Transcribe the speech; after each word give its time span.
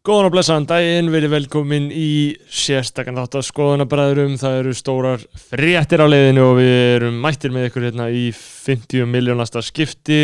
Góðan 0.00 0.30
og 0.30 0.32
blessaðan 0.32 0.64
daginn, 0.64 1.08
verið 1.12 1.32
velkomin 1.34 1.90
í 1.92 2.32
sérstakann 2.48 3.18
þátt 3.20 3.34
að 3.36 3.42
skoðanabræðurum. 3.50 4.38
Það 4.40 4.54
eru 4.62 4.70
stórar 4.78 5.24
fréttir 5.36 6.00
á 6.00 6.08
leiðinu 6.08 6.44
og 6.46 6.54
við 6.56 6.76
erum 6.94 7.18
mættir 7.20 7.52
með 7.52 7.66
ykkur 7.68 7.84
hérna 7.84 8.06
í 8.08 8.22
50 8.32 9.10
miljónasta 9.12 9.60
skipti. 9.60 10.22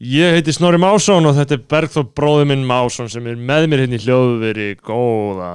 Ég 0.00 0.38
heiti 0.38 0.54
Snorri 0.56 0.80
Másson 0.80 1.28
og 1.28 1.36
þetta 1.36 1.58
er 1.58 1.66
Bergþór 1.74 2.06
bróður 2.16 2.48
minn 2.48 2.64
Másson 2.64 3.10
sem 3.12 3.28
er 3.28 3.36
með 3.36 3.66
mér 3.68 3.82
hérna 3.84 3.98
í 3.98 4.06
hljóðveri. 4.06 4.68
Góða 4.80 5.50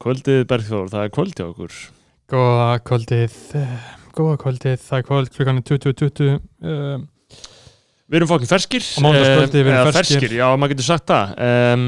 kvöldið 0.00 0.46
Bergþór, 0.48 0.86
það 0.94 1.04
er 1.04 1.12
kvöld 1.18 1.34
hjá 1.36 1.44
okkur. 1.50 1.74
Góða 2.32 2.68
kvöldið, 2.88 3.34
eh, 3.60 3.90
góða 4.16 4.38
kvöldið, 4.46 4.78
það 4.86 5.02
er 5.02 5.04
kvöld 5.10 5.34
klukkan 5.36 5.60
er 5.60 5.66
20.20 5.68 6.32
uh, 6.32 6.96
Við 8.08 8.18
erum 8.22 8.32
fokkin 8.32 8.50
ferskir. 8.50 8.88
Við 9.04 9.60
erum 9.60 9.76
Eða 9.76 9.92
ferskir. 9.98 10.34
Já, 10.36 10.46
maður 10.56 10.74
getur 10.74 10.88
sagt 10.88 11.06
það. 11.12 11.36
Um, 11.76 11.86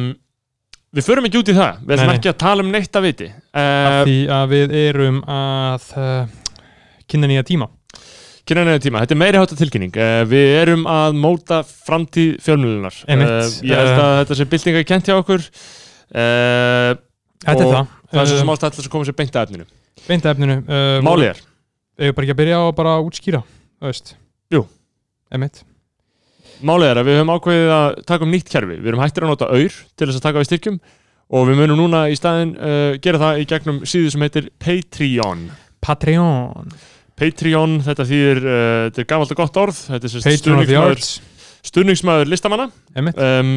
við 0.94 1.06
förum 1.06 1.28
ekki 1.28 1.40
út 1.40 1.50
í 1.50 1.56
það. 1.56 1.80
Við 1.88 2.02
nei. 2.02 2.12
ekki 2.14 2.30
að 2.30 2.36
tala 2.42 2.64
um 2.64 2.70
neitt 2.72 2.98
að 2.98 3.06
viti. 3.08 3.30
Uh, 3.54 4.02
því 4.04 4.18
að 4.36 4.52
við 4.52 4.74
erum 4.80 5.22
að 5.30 5.88
uh, 6.00 6.60
kynna 7.10 7.30
nýja 7.30 7.46
tíma. 7.48 7.68
Kynna 8.44 8.76
tíma, 8.82 9.02
þetta 9.02 9.16
er 9.16 9.20
meiri 9.22 9.40
hátta 9.40 9.58
tilkynning. 9.58 9.94
Uh, 9.96 10.20
Við 10.28 10.52
erum 10.60 10.84
að 10.90 11.16
móta 11.16 11.62
framtíð 11.64 12.34
fjölmjölunar 12.44 12.98
Ég 13.08 13.72
held 13.72 13.94
að 13.94 14.16
þetta 14.20 14.38
sé 14.38 14.48
byltinga 14.52 14.84
kent 14.90 15.08
hjá 15.08 15.16
okkur. 15.16 15.46
Þetta 16.12 17.56
er 17.56 17.72
það, 17.72 17.94
Það 18.12 18.22
er 18.22 18.30
svo 18.30 18.40
sem 18.40 18.52
uh, 18.52 18.56
ástæð 18.56 18.82
að 18.84 18.90
koma 18.92 19.08
sér 19.08 19.18
beint 19.18 19.38
að 19.38 19.48
efninu. 19.48 19.68
Beint 20.04 20.26
að 20.28 20.36
efninu. 20.36 20.58
Málið 21.04 21.30
er, 21.32 21.44
Við 21.94 22.16
bara 22.16 22.26
ekki 22.26 22.36
að 22.36 22.42
byrja 22.42 22.58
á 22.60 22.64
að 22.64 22.74
bara 22.82 22.98
útskýra 23.04 23.44
veist. 23.84 24.18
Jú. 24.52 24.66
Emitt 25.34 25.64
málið 26.62 26.90
er 26.90 27.00
að 27.00 27.08
við 27.08 27.18
höfum 27.18 27.32
ákveðið 27.34 27.72
að 27.74 27.88
taka 28.06 28.26
um 28.26 28.34
nýtt 28.34 28.52
kerfi. 28.52 28.76
Við 28.78 28.92
erum 28.92 29.02
hættir 29.02 29.26
að 29.26 29.32
nota 29.34 29.50
auður 29.50 29.80
til 29.94 30.06
þess 30.08 30.20
að 30.20 30.26
taka 30.28 30.42
við 30.42 30.50
styrkjum 30.50 30.78
Og 31.32 31.46
við 31.48 31.60
munum 31.62 31.78
núna 31.80 32.06
í 32.12 32.16
staðinn 32.18 32.52
uh, 32.58 32.96
gera 33.02 33.20
það 33.20 33.40
í 33.40 33.46
gegnum 33.48 33.78
síðu 33.88 34.10
sem 34.12 34.24
heitir 34.26 34.50
Patreon. 34.62 35.46
Patreon. 35.84 36.74
Patreon, 37.18 37.78
þetta 37.86 38.06
þýðir, 38.08 38.40
uh, 38.44 38.80
þetta 38.88 39.02
er 39.02 39.08
gamalt 39.14 39.32
og 39.32 39.40
gott 39.40 39.62
orð. 39.62 39.78
Þetta 39.88 40.10
er 40.10 40.74
Arts. 40.82 41.14
stuðningsmaður 41.64 42.34
listamanna. 42.34 42.68
Um, 43.14 43.56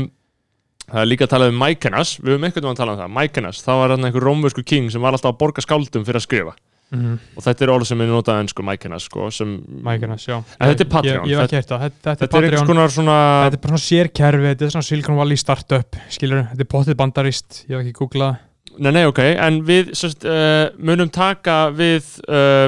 Það 0.88 1.02
er 1.02 1.08
líka 1.10 1.26
að 1.26 1.32
tala 1.34 1.48
um 1.52 1.58
Mykonas 1.60 2.14
Við 2.22 2.32
höfum 2.32 2.46
einhvern 2.48 2.64
veginn 2.64 2.78
að 2.78 2.78
tala 2.80 2.94
um 2.94 3.00
það. 3.02 3.10
Mykonas, 3.18 3.58
það 3.66 3.80
var 3.82 3.94
einhver 3.98 4.24
rómversku 4.24 4.62
king 4.64 4.86
sem 4.88 5.04
var 5.04 5.18
alltaf 5.18 5.34
að 5.34 5.42
borga 5.42 5.64
skáldum 5.66 6.06
fyrir 6.08 6.22
að 6.22 6.24
skrifa 6.24 6.54
mm, 6.96 7.18
og 7.36 7.46
þetta 7.46 7.66
er 7.66 7.72
orð 7.74 7.90
sem 7.90 8.04
er 8.04 8.10
notað 8.12 8.42
ennsku 8.44 8.66
Mykonas 8.66 9.08
sko, 9.10 9.28
sem 9.34 9.56
Mækjarnas, 9.88 10.28
já. 10.30 10.38
En 10.38 10.72
þetta 10.72 10.86
er 10.86 10.92
Patreon. 10.94 11.28
Ég, 11.28 11.34
ég 11.34 11.44
ekki 11.44 11.60
heyrt 11.60 11.74
það, 11.74 11.84
þetta, 11.88 12.04
þetta, 12.04 12.18
Þetta 12.24 12.40
er 12.40 12.48
einhvers 12.50 12.70
konar 12.72 12.96
svona 12.96 13.18
Þetta 13.46 13.60
er 13.60 13.64
bara 13.66 13.74
svona 13.76 13.86
sérkerfi, 13.88 14.48
þetta 14.52 14.68
er 14.68 14.74
svona 14.76 14.90
Silicon 14.90 15.20
Valley 15.20 15.42
startup 15.42 16.00
skilur, 16.14 16.46
þetta 16.54 16.68
er 16.68 16.72
potið 16.76 17.00
bandarist 17.02 17.62
ég 17.66 17.76
hef 17.76 17.84
ekki 17.84 17.98
googlað. 18.02 18.42
Nei, 18.78 18.92
nei, 18.94 19.04
ok, 19.10 19.22
en 19.48 19.62
við 19.66 19.94
sérst, 19.98 20.26
uh, 20.30 20.68
munum 20.78 21.10
taka 21.14 21.68
við 21.76 22.18
uh, 22.30 22.68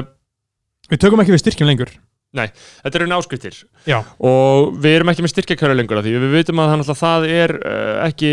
Við 0.90 0.98
tökum 1.04 1.20
ekki 1.22 1.36
við 1.36 1.44
styrkjum 1.44 1.68
lengur 1.70 1.92
Þetta 2.30 3.00
eru 3.00 3.08
áskriftir 3.16 3.56
Já, 3.90 3.96
og 4.22 4.76
við 4.78 5.00
erum 5.00 5.10
ekki 5.10 5.24
með 5.24 5.32
styrkjakjöru 5.32 5.74
lengur 5.74 5.98
af 5.98 6.06
því. 6.06 6.14
Við 6.22 6.36
veitum 6.36 6.62
að 6.62 6.72
þannig 6.74 6.92
að 6.92 7.00
það 7.00 7.26
er 7.34 7.54
uh, 7.58 7.94
ekki 8.06 8.32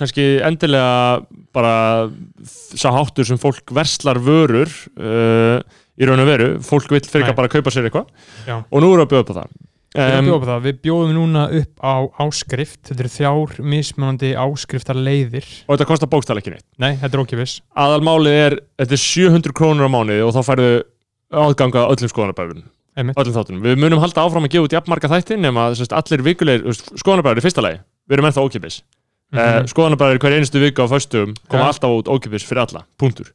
kannski 0.00 0.26
endilega 0.46 1.20
bara 1.54 1.74
sá 2.74 2.88
háttur 2.94 3.28
sem 3.28 3.38
fólk 3.40 3.70
verslar 3.76 4.18
vörur 4.24 4.70
uh, 4.98 5.62
í 6.00 6.08
raun 6.08 6.22
og 6.24 6.30
veru, 6.30 6.52
fólk 6.64 6.90
vill 6.90 7.04
fyrir 7.06 7.28
Nei. 7.30 7.36
bara 7.36 7.50
að 7.50 7.58
kaupa 7.58 7.74
sér 7.74 7.86
eitthvað. 7.86 8.10
Og 8.48 8.80
nú 8.82 8.94
erum 8.94 9.04
við 9.04 9.06
að 9.06 9.12
bjóða 9.12 9.26
upp 9.26 9.30
á 9.30 9.38
það. 9.40 9.58
Við, 9.90 10.16
um, 10.16 10.26
bjóðum 10.28 10.46
það. 10.46 10.60
við 10.66 10.82
bjóðum 10.86 11.14
núna 11.16 11.44
upp 11.60 11.80
á 11.82 11.94
áskrift. 12.22 12.80
Þetta 12.86 13.02
eru 13.04 13.12
þrjár 13.14 13.56
mismunandi 13.72 14.32
áskriftar 14.38 14.98
leiðir 14.98 15.48
og 15.66 15.74
þetta 15.74 15.88
kostar 15.90 16.10
bókstæl 16.10 16.38
ekki 16.38 16.54
neitt. 16.54 16.66
Nei, 16.78 16.92
þetta 16.98 17.14
er 17.14 17.24
ókipis 17.24 17.56
aðalmálið 17.74 18.38
er, 18.38 18.60
þetta 18.78 18.96
er 18.96 19.02
700 19.02 19.56
krónur 19.58 19.90
á 19.90 19.94
mánuði 19.94 20.22
og 20.26 20.36
þá 20.36 20.40
færðu 20.46 20.70
aðganga 21.42 21.82
að 21.82 21.96
öllum 21.96 22.12
skoðanabæðunum 22.14 22.68
Einmitt. 22.70 22.79
Öllum 22.98 23.34
þáttunum, 23.34 23.62
við 23.64 23.76
munum 23.80 24.02
halda 24.02 24.24
áfram 24.24 24.46
að 24.46 24.54
gefa 24.54 24.68
út 24.68 24.76
jafnmarga 24.76 25.10
þætti 25.12 25.38
nema 25.40 25.68
sagt, 25.78 25.94
allir 25.96 26.24
vikulegir 26.26 26.80
skoðanabæður 26.98 27.42
í 27.42 27.44
fyrsta 27.44 27.64
lagi, 27.64 27.82
við 28.08 28.18
erum 28.18 28.30
ennþá 28.30 28.46
ókipis 28.46 28.80
mm. 29.30 29.38
-hmm. 29.38 29.68
skoðanabæður 29.70 30.22
hver 30.22 30.38
einustu 30.38 30.62
viku 30.62 30.86
á 30.86 30.88
föstum 30.90 31.34
koma 31.48 31.62
Ja. 31.62 31.68
alltaf 31.68 31.90
út 31.90 32.08
ókipis 32.08 32.46
fyrir 32.46 32.66
alla, 32.66 32.84
punktur. 32.98 33.30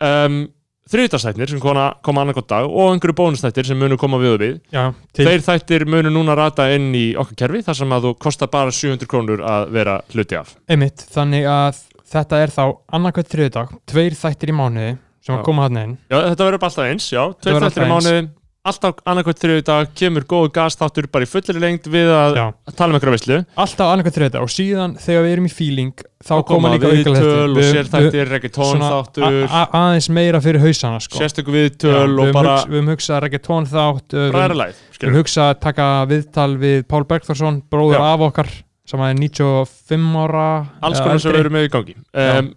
Um, 0.00 0.48
þriðdagsþættir 0.90 1.50
sem 1.52 1.60
koma, 1.60 1.94
koma 2.02 2.24
annarkot 2.24 2.48
dag 2.48 2.66
og 2.66 2.94
einhverju 2.94 3.14
bónustættir 3.14 3.66
sem 3.66 3.78
munum 3.78 3.98
koma 4.00 4.18
við 4.18 4.32
og 4.34 4.40
við. 4.40 4.56
Já, 4.72 4.92
til, 5.14 5.26
þeir 5.28 5.44
þættir 5.46 5.86
munum 5.86 6.16
núna 6.16 6.34
rata 6.34 6.66
inn 6.74 6.90
í 6.94 7.14
okkar 7.14 7.36
kerfi 7.44 7.62
þar 7.68 7.78
sem 7.78 7.94
að 7.94 8.08
þú 8.08 8.14
kostar 8.18 8.50
bara 8.50 8.74
700 8.74 9.06
krónur 9.06 9.44
að 9.44 9.70
vera 9.76 10.00
hluti 10.14 10.38
af. 10.40 10.56
Einmitt 10.68 11.06
Þannig 11.14 11.46
að 11.46 11.84
þetta 12.10 12.42
er 12.42 12.50
þá 12.50 12.64
annarkvæmt 12.90 13.30
þriðudag 13.30 13.78
Tveir 13.86 14.18
þættir 14.18 14.50
í 14.50 14.56
mánuði 14.56 14.90
sem 15.20 15.34
Já. 15.34 15.38
að 15.38 15.44
koma 15.46 15.68
hann 15.68 15.78
inn. 15.78 15.96
Já, 16.10 16.16
þetta 16.32 16.44
verður 16.48 16.66
alltaf 16.66 16.86
eins, 16.88 17.06
já, 17.12 17.22
tveir 17.38 17.60
þættir 17.60 17.84
í 17.84 17.90
mánuði 17.90 18.20
alltaf 18.68 18.98
annarkvæmt 19.08 19.38
þriðu 19.40 19.62
dag 19.64 19.88
kemur 19.96 20.24
góðu 20.28 20.50
gasþáttur 20.52 21.06
bara 21.12 21.24
í 21.24 21.28
fullir 21.30 21.58
lengd 21.62 21.86
við 21.88 22.10
að 22.12 22.34
Já, 22.36 22.44
tala 22.76 22.92
um 22.92 22.96
einhverja 22.98 23.14
veislu. 23.16 23.38
Alltaf 23.64 23.88
annarkvæmt 23.94 24.16
þriðudag 24.18 24.44
Og 24.44 24.52
síðan 24.52 24.96
þegar 25.00 25.24
við 25.24 25.32
erum 25.36 25.48
í 25.48 25.52
feeling 25.54 26.04
Þá 26.20 26.32
og 26.36 26.44
koma 26.50 26.72
líka 26.74 26.90
viðtöl 26.92 27.56
og 27.56 27.60
sérþættir, 27.64 28.28
reggaetón 28.34 28.82
þáttur. 28.84 29.36
Aðeins 29.48 30.10
meira 30.12 30.42
fyrir 30.44 30.60
hausana 30.60 31.00
sko. 31.00 31.16
sérstöku 31.22 31.54
Já, 31.54 31.56
viðtöl 31.56 31.94
við 31.96 32.04
og 32.04 32.26
höfum 32.26 32.36
bara 32.36 32.54
hugsa- 32.58 32.68
Við 32.68 32.76
höfum 32.80 32.92
hugsað 32.92 33.22
reggaetón 33.24 33.68
þátt 33.72 34.16
bara 34.36 34.54
Við 34.60 34.64
við 35.00 35.08
höfum 35.08 35.20
hugsað 35.22 35.48
að 35.54 35.60
taka 35.64 35.88
viðtal 36.12 36.50
við 36.60 36.82
Pál 36.92 37.04
Bergþórsson 37.08 37.62
Bróður 37.72 37.96
Já. 37.96 38.04
af 38.12 38.26
okkar 38.28 38.50
Sem 38.90 39.00
er 39.06 39.14
95 39.14 40.16
ára 40.20 40.46
alls 40.82 40.98
konar 41.00 41.20
sem 41.22 41.32
við 41.32 41.40
erum 41.44 41.52
með 41.54 41.68
í 41.68 41.70
gangi. 41.70 41.94
Já. 42.12 42.38
um, 42.40 42.48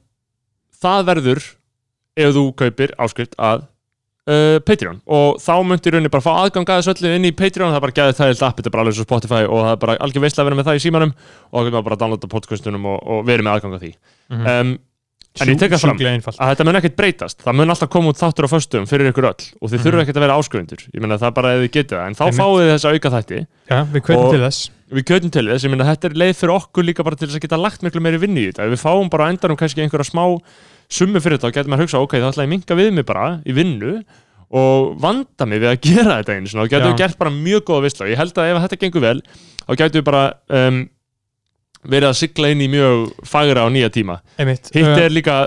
það 0.81 1.03
verður 1.11 1.43
ef 2.17 2.31
þú 2.35 2.43
kaupir 2.57 2.93
áskrift 2.97 3.35
að 3.37 3.67
uh, 4.27 4.59
Patreon. 4.65 5.01
Og 5.07 5.37
þá 5.43 5.53
myndir 5.67 5.93
rauninni 5.97 6.11
bara 6.13 6.23
fá 6.23 6.31
aðgang 6.43 6.65
að 6.69 6.81
þessu 6.81 6.93
öllu 6.95 7.15
inn 7.17 7.25
í 7.29 7.33
Patreon. 7.35 7.71
Það 7.73 7.79
er 7.81 7.85
bara 7.87 7.97
gæðið 7.99 8.17
þægilt 8.21 8.45
app, 8.47 8.57
þetta 8.57 8.69
er 8.71 8.75
bara 8.77 8.83
alveg 8.87 8.95
svo 8.99 9.07
Spotify 9.09 9.43
og 9.49 9.59
það 9.65 9.73
er 9.75 9.81
bara 9.83 9.97
algjör 9.99 10.23
veistlega 10.25 10.43
að 10.43 10.49
vera 10.51 10.59
með 10.61 10.69
það 10.71 10.79
í 10.79 10.83
símanum. 10.87 11.13
Og 11.51 11.59
getur 11.67 11.75
maður 11.77 11.87
bara 11.89 11.95
að 11.99 12.01
downloada 12.05 12.31
podcastunum 12.37 12.85
og, 12.93 12.97
og 13.03 13.23
verið 13.27 13.47
með 13.47 13.53
aðgang 13.57 13.77
að 13.79 13.85
því. 13.87 13.93
Mhm. 14.33 14.47
um, 14.53 14.73
en 15.41 15.49
ég 15.49 15.57
tek 15.57 15.71
það 15.73 15.81
fram. 15.81 15.97
Einfalt. 16.05 16.37
að 16.37 16.49
þetta 16.53 16.65
mun 16.67 16.77
ekkert 16.77 16.95
breytast. 16.99 17.39
Það 17.41 17.55
mun 17.57 17.73
alltaf 17.73 17.89
koma 17.89 18.11
út 18.13 18.19
þáttur 18.21 18.45
á 18.45 18.49
föstum 18.53 18.83
fyrir 18.85 19.09
ykkur 19.09 19.25
öll. 19.31 19.45
Og 19.61 19.71
þið 19.71 19.79
Mhm. 19.79 19.83
þurfa 19.87 20.01
ekkert 20.03 20.17
að 20.19 20.25
vera 20.27 20.35
áskrifundur 20.37 20.81
ég 20.93 21.01
meina 21.01 21.17
það 21.17 21.25
er 21.31 21.31
bara 21.39 21.53
ef 21.55 21.61
þið 21.63 21.71
getið 21.73 21.97
það. 21.97 22.05
En 22.05 22.13
þá 22.13 22.23
Einmitt. 22.27 22.37
fáið 22.37 22.61
þið 22.61 22.73
þessa 22.73 22.91
auka 22.93 23.09
þætti. 23.15 23.39
Já, 23.71 23.79
við 23.89 24.01
Og- 24.13 24.31
til 24.31 24.41
þess. 24.45 24.69
við 24.93 25.03
kjötum 25.09 25.31
til 25.33 25.45
þess, 25.49 25.63
ég 25.65 25.69
meina 25.73 25.89
þetta 25.89 26.05
er 26.05 26.13
leið 26.21 26.35
fyrir 26.37 26.53
okkur 26.53 26.83
líka 26.85 27.03
bara 27.03 27.15
til 27.15 27.27
þess 27.27 27.37
að 27.39 27.41
geta 27.47 27.57
lagt 27.57 27.81
miklu 27.81 28.01
meiri 28.05 28.19
vinni 28.21 28.45
í 28.45 28.51
þetta. 28.53 28.69
Við 28.69 28.77
fáum 28.85 29.09
bara 29.09 29.29
endanum 29.33 29.57
kannski 29.57 29.81
einhverja 29.81 30.05
smá 30.05 30.37
summu 30.93 31.21
fyrir 31.23 31.39
þetta 31.39 31.49
og 31.49 31.55
getum 31.57 31.75
að 31.77 31.83
hugsa 31.85 32.01
ok, 32.03 32.15
þá 32.21 32.27
ætla 32.29 32.43
ég 32.45 32.49
að 32.49 32.53
minka 32.53 32.77
við 32.79 32.91
mig 32.97 33.05
bara 33.09 33.27
í 33.49 33.55
vinnu 33.57 33.93
og 34.53 34.91
vanda 35.01 35.47
mig 35.49 35.61
við 35.63 35.71
að 35.71 35.79
gera 35.87 36.17
þetta 36.21 36.35
einu 36.37 36.51
og 36.61 36.69
við 36.73 36.97
gert 37.01 37.17
bara 37.17 37.33
mjög 37.33 37.63
góða 37.69 37.85
vissla 37.87 38.09
ég 38.11 38.19
held 38.21 38.37
að 38.37 38.51
ef 38.51 38.61
þetta 38.67 38.81
gengur 38.83 39.05
vel 39.07 39.19
þá 39.63 39.71
getum 39.81 39.97
við 39.99 40.05
bara 40.11 40.23
um, 40.59 40.81
verið 41.83 42.09
að 42.11 42.19
sigla 42.21 42.51
inn 42.53 42.61
í 42.63 42.69
mjög 42.71 43.09
fagra 43.27 43.65
og 43.67 43.73
nýja 43.75 43.89
tíma. 43.91 44.19
Einmitt. 44.39 44.69
Hitt 44.71 44.85
Uh, 44.87 44.99
er 45.03 45.11
líka 45.11 45.37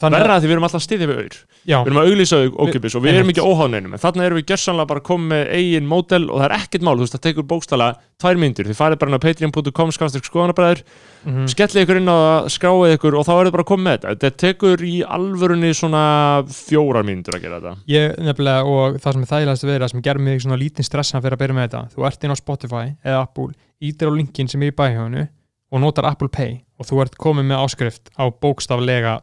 þannig 0.00 0.22
að- 0.22 0.40
því 0.42 0.48
við 0.48 0.54
erum 0.56 0.64
alltaf 0.68 0.84
styðja 0.86 1.08
við 1.10 1.18
auður 1.18 1.40
Já, 1.62 1.76
við 1.82 1.92
erum 1.92 2.00
að 2.00 2.08
auglýsa 2.10 2.38
ókipis 2.50 2.96
og 2.98 3.04
við 3.04 3.18
erum 3.20 3.30
ekki 3.30 3.44
óháðneinum 3.44 3.92
en 3.94 4.02
þarna 4.02 4.24
erum 4.26 4.38
við 4.40 4.48
gjörsanlega 4.50 4.90
bara 4.90 5.02
komið 5.06 5.28
með 5.32 5.50
eigin 5.56 5.88
mótel 5.90 6.24
og 6.26 6.40
það 6.40 6.46
er 6.48 6.54
ekkert 6.56 6.86
mál, 6.86 6.94
þú 6.96 7.04
veist, 7.04 7.14
það 7.14 7.24
tekur 7.28 7.46
bókstala 7.52 7.88
tvær 8.22 8.40
myndir, 8.42 8.68
þið 8.70 8.78
farið 8.78 9.00
bara 9.02 9.12
inn 9.12 9.18
á 9.18 9.24
patreon.com 9.26 9.92
skáðstökk 9.94 10.26
skoðanabræður, 10.26 10.82
mhm. 11.22 11.48
skellið 11.52 11.84
ykkur 11.86 12.00
inn 12.00 12.10
á 12.10 12.16
það, 12.18 12.48
skráið 12.56 12.96
ykkur 12.96 13.18
og 13.18 13.26
þá 13.28 13.32
er 13.34 13.42
það 13.42 13.56
bara 13.56 13.68
komið 13.70 13.86
með 13.86 13.96
þetta. 13.98 14.14
Þetta 14.26 14.42
tekur 14.42 14.84
í 14.86 14.94
alvörunni 15.18 15.72
svona 15.78 16.04
fjórar 16.50 17.06
myndir 17.06 17.38
að 17.38 17.46
gera 17.46 17.60
þetta. 17.60 17.74
Ég 17.90 18.16
nefnilega 18.26 18.74
og 18.74 18.98
það 19.02 19.18
sem 19.18 19.26
er 19.26 19.32
þægilegast 19.32 19.66
að 19.66 19.72
vera 19.72 19.90
sem 19.92 20.04
ger 20.06 20.22
mig 20.22 20.42
svona 20.42 20.58
lítinn 20.58 20.86
stressan 20.86 21.22
fyrir 21.22 21.38
að 21.38 21.44
byrja 21.44 21.58
með 21.58 21.68
þetta. 21.68 21.84
Þú 21.94 22.08
ert 22.10 22.26
inn 22.26 22.34
á 22.34 22.42
Spotify 22.42 22.84
eða 23.02 23.22
Apple 23.22 23.52
ítir 23.82 24.10
á 24.10 24.12
linkin 24.14 24.50
sem 24.50 24.62
er 24.62 24.70
í 24.70 24.76
bæhjónu 24.78 25.26
og 25.72 25.80
notar 25.82 26.06
Apple 26.10 26.30
Pay 26.32 26.60
og 26.78 26.88
þú 26.88 27.00
ert 27.04 27.18
komið 27.20 27.48
með 27.50 27.64
áskrift 27.64 28.12
á 28.14 28.28
bókstaflega 28.30 29.20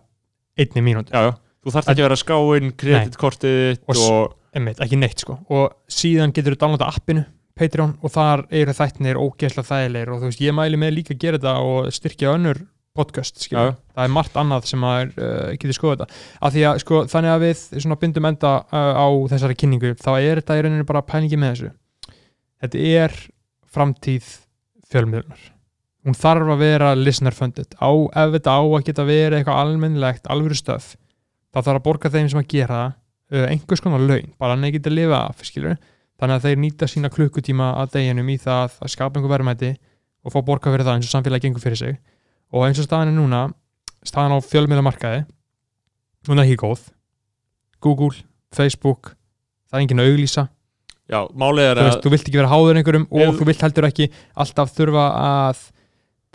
einni 0.59 0.83
mínúti 0.83 1.13
já, 1.13 1.29
já. 1.29 1.31
Þú 1.63 1.73
þarft 1.75 1.91
ekki 1.91 2.01
að 2.01 2.07
vera 2.07 2.17
að 2.17 2.23
skrá 2.23 2.37
inn 2.59 2.71
kreditkortið 2.79 3.81
Og 3.89 4.03
og, 4.05 4.35
Einmitt, 4.55 4.79
ekki 4.81 4.97
neitt 4.97 5.21
sko. 5.21 5.37
Og 5.53 5.75
síðan 5.91 6.33
getur 6.33 6.55
þú 6.55 6.63
downloada 6.63 6.89
appinu 6.89 7.25
Patreon 7.59 7.95
og 8.01 8.13
þar 8.13 8.45
eru 8.55 8.73
þættinir 8.75 9.19
ógeðslega 9.19 9.67
þægilegir. 9.67 10.11
Og 10.13 10.21
þú 10.21 10.29
veist, 10.29 10.43
ég 10.45 10.55
mæli 10.55 10.79
með 10.79 10.95
líka 10.95 11.15
að 11.15 11.23
gera 11.23 11.39
þetta 11.39 11.55
og 11.67 11.89
styrkja 11.93 12.35
önnur 12.37 12.61
podcast 12.97 13.37
já, 13.37 13.43
skilur. 13.45 13.75
það 13.95 14.07
er 14.07 14.13
margt 14.15 14.39
annað 14.39 14.65
sem 14.71 14.85
að 14.87 15.11
uh, 15.19 15.51
getur 15.53 15.77
skoða 15.77 15.97
þetta. 15.99 16.23
Af 16.41 16.55
því 16.55 16.63
að 16.69 16.79
sko, 16.83 17.01
þannig 17.11 17.33
að 17.33 17.45
við 17.45 17.61
svona 17.83 17.99
bindum 18.01 18.29
enda 18.31 18.53
uh, 18.63 18.93
á 18.97 19.07
þessari 19.33 19.59
kynningu 19.59 19.93
þá 19.99 20.09
er 20.17 20.41
þetta 20.41 20.57
í 20.57 20.63
rauninni 20.65 20.87
bara 20.89 21.05
pælingi 21.05 21.39
með 21.39 21.53
þessu. 21.53 21.71
Þetta 22.63 22.87
er 23.03 23.15
framtíð 23.69 24.31
fjölmiðlunar. 24.89 25.45
Hún 26.07 26.17
þarf 26.17 26.53
að 26.55 26.63
vera 26.63 26.95
listener 26.97 27.35
funded. 27.35 27.75
Á, 27.77 27.91
ef 27.91 28.33
þetta 28.39 28.55
á 28.55 28.61
að 28.63 28.85
geta 28.87 29.05
verið 29.05 29.41
eitthvað 29.41 29.61
almennilegt, 29.67 30.31
alvöru 30.31 30.57
stöf 30.57 30.95
þá 31.53 31.59
þarf 31.61 31.79
að 31.79 31.85
borga 31.85 32.11
þeim 32.13 32.29
sem 32.31 32.41
að 32.41 32.49
gera 32.53 32.79
það 32.79 33.39
uh, 33.39 33.45
einhvers 33.53 33.83
konar 33.83 34.03
laun, 34.03 34.33
bara 34.41 34.55
hann 34.55 34.67
ekki 34.69 34.83
að 34.85 34.95
lifa 34.95 35.21
af 35.29 35.43
skilur, 35.47 35.77
þannig 36.19 36.35
að 36.35 36.47
þeir 36.47 36.61
nýta 36.63 36.89
sína 36.89 37.11
klukkutíma 37.13 37.71
að 37.81 37.95
deginum 37.97 38.29
í 38.29 38.37
það 38.41 38.77
að 38.83 38.93
skapa 38.93 39.19
einhver 39.19 39.35
verðmæti 39.37 39.73
og 40.25 40.33
fá 40.33 40.39
borga 40.45 40.73
fyrir 40.73 40.87
það 40.87 40.99
eins 40.99 41.09
og 41.09 41.13
samfélagi 41.13 41.47
gengur 41.47 41.63
fyrir 41.63 41.79
sig. 41.79 41.99
Og 42.51 42.65
eins 42.65 42.79
og 42.81 42.87
staðan 42.87 43.13
er 43.13 43.17
núna 43.17 43.41
staðan 44.05 44.35
á 44.35 44.39
fjölmiðlamarkaði 44.43 45.25
er 46.29 46.41
ekki 46.43 46.59
góð. 46.59 46.81
Google, 47.79 48.25
Facebook 48.51 49.13
það 49.69 49.77
er 49.77 49.85
enginn 49.85 50.03
að 50.03 50.11
auglýsa. 50.11 50.45
Já, 51.09 51.23
málið 51.33 51.65
er 51.65 51.79
þú, 51.79 51.81
að 51.81 51.87
veist, 51.87 52.03
þú 52.03 52.11
vilt 52.13 52.27
ekki 52.27 52.37
vera 52.37 52.51
háður 52.51 52.79
einhverjum 52.79 53.05
og 53.09 53.37
þú 53.39 53.45
vilt 53.49 53.63
heldur 53.65 53.87
ekki 53.87 54.09
alltaf 54.43 54.73
þurfa 54.75 55.05
að 55.23 55.61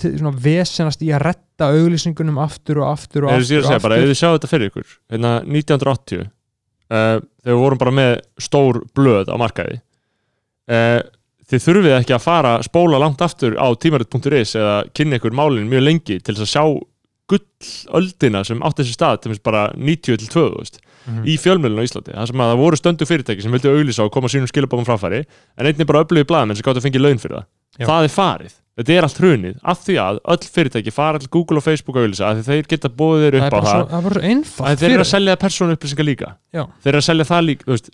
svona, 0.02 0.32
vesenast 0.44 1.02
í 1.04 1.10
að 1.14 1.22
retta 1.28 1.68
auglýsingunum 1.70 2.38
aftur 2.42 2.80
og 2.82 2.88
aftur 2.92 3.26
og 3.28 3.34
aftur, 3.34 3.62
og 3.62 3.82
bara, 3.82 3.98
ef 3.98 4.02
aftur. 4.02 4.12
þið 4.12 4.20
sjáu 4.20 4.32
þetta 4.36 4.50
fyrir 4.50 4.70
ykkur 4.72 4.88
hérna 5.14 5.34
1980 5.46 6.22
uh, 6.24 6.28
þegar 6.90 7.52
við 7.54 7.60
vorum 7.62 7.82
bara 7.84 7.94
með 8.00 8.14
stór 8.42 8.80
blöð 8.96 9.30
á 9.30 9.36
markaði 9.40 9.76
uh, 9.78 11.00
þið 11.50 11.64
þurfið 11.68 11.96
ekki 12.00 12.16
að 12.16 12.24
fara 12.24 12.56
spóla 12.66 12.98
langt 13.02 13.22
aftur 13.22 13.54
á 13.60 13.66
tímarit.is 13.76 14.56
eða 14.58 14.76
kynna 14.96 15.20
ykkur 15.20 15.36
málin 15.36 15.68
mjög 15.70 15.86
lengi 15.86 16.18
til 16.20 16.34
þess 16.34 16.48
að 16.48 16.52
sjá 16.54 16.64
gullöldina 17.30 18.42
sem 18.44 18.60
átti 18.66 18.82
þessi 18.84 18.96
stað 18.98 19.22
til 19.24 19.38
bara 19.44 19.68
90 19.76 20.18
til 20.20 20.28
2000 20.28 20.82
Mhm. 21.04 21.24
í 21.28 21.34
fjölmjölun 21.36 21.80
á 21.80 21.84
Íslandi 21.84 22.14
það 22.16 22.28
sem 22.30 22.40
að 22.40 22.50
það 22.50 22.60
voru 22.62 22.76
stöndu 22.80 23.06
fyrirtæki 23.08 23.44
sem 23.44 23.52
vildi 23.52 23.68
auglýsa 23.68 24.04
og 24.06 24.12
koma 24.14 24.28
sínum 24.32 24.48
skilabókum 24.48 24.86
fráfæri 24.88 25.24
en 25.58 25.66
einnig 25.68 25.86
bara 25.86 26.00
öflugið 26.04 26.28
blaðmenn 26.30 26.56
sem 26.56 26.64
gáttu 26.64 26.80
að 26.80 26.86
fengið 26.88 27.04
laun 27.04 27.20
fyrir 27.20 27.36
það 27.36 27.44
Já. 27.76 27.86
það 27.90 28.06
er 28.06 28.12
farið, 28.14 28.54
þetta 28.74 28.94
er 28.98 29.06
allt 29.06 29.18
hrunið 29.22 29.58
af 29.62 29.82
því 29.86 29.96
að 30.02 30.16
öll 30.34 30.46
fyrirtæki 30.54 30.92
fara 30.94 31.18
til 31.22 31.28
Google 31.30 31.60
og 31.60 31.64
Facebook 31.66 31.96
að 32.00 32.20
af 32.24 32.38
því 32.40 32.46
þeir 32.48 32.68
geta 32.72 32.88
bóðið 32.90 33.26
þeir 33.28 33.36
upp 33.38 33.54
á 33.54 33.60
það. 33.60 33.84
það 33.90 33.98
er 33.98 34.06
bara 34.08 34.14
svo 34.14 34.30
einfalt 34.30 34.70
að 34.70 34.80
þeir 34.82 34.94
eru 34.94 35.04
að 35.04 35.10
selja 35.12 35.36
persónu 35.44 35.76
upplýsingar 35.76 36.08
líka. 36.08 36.32
Já. 36.54 36.64
þeir 36.82 36.90
eru 36.94 37.02
að 37.02 37.08
selja 37.08 37.24
það 37.30 37.44
líka 37.48 37.64
þú 37.68 37.74
veist, 37.76 37.90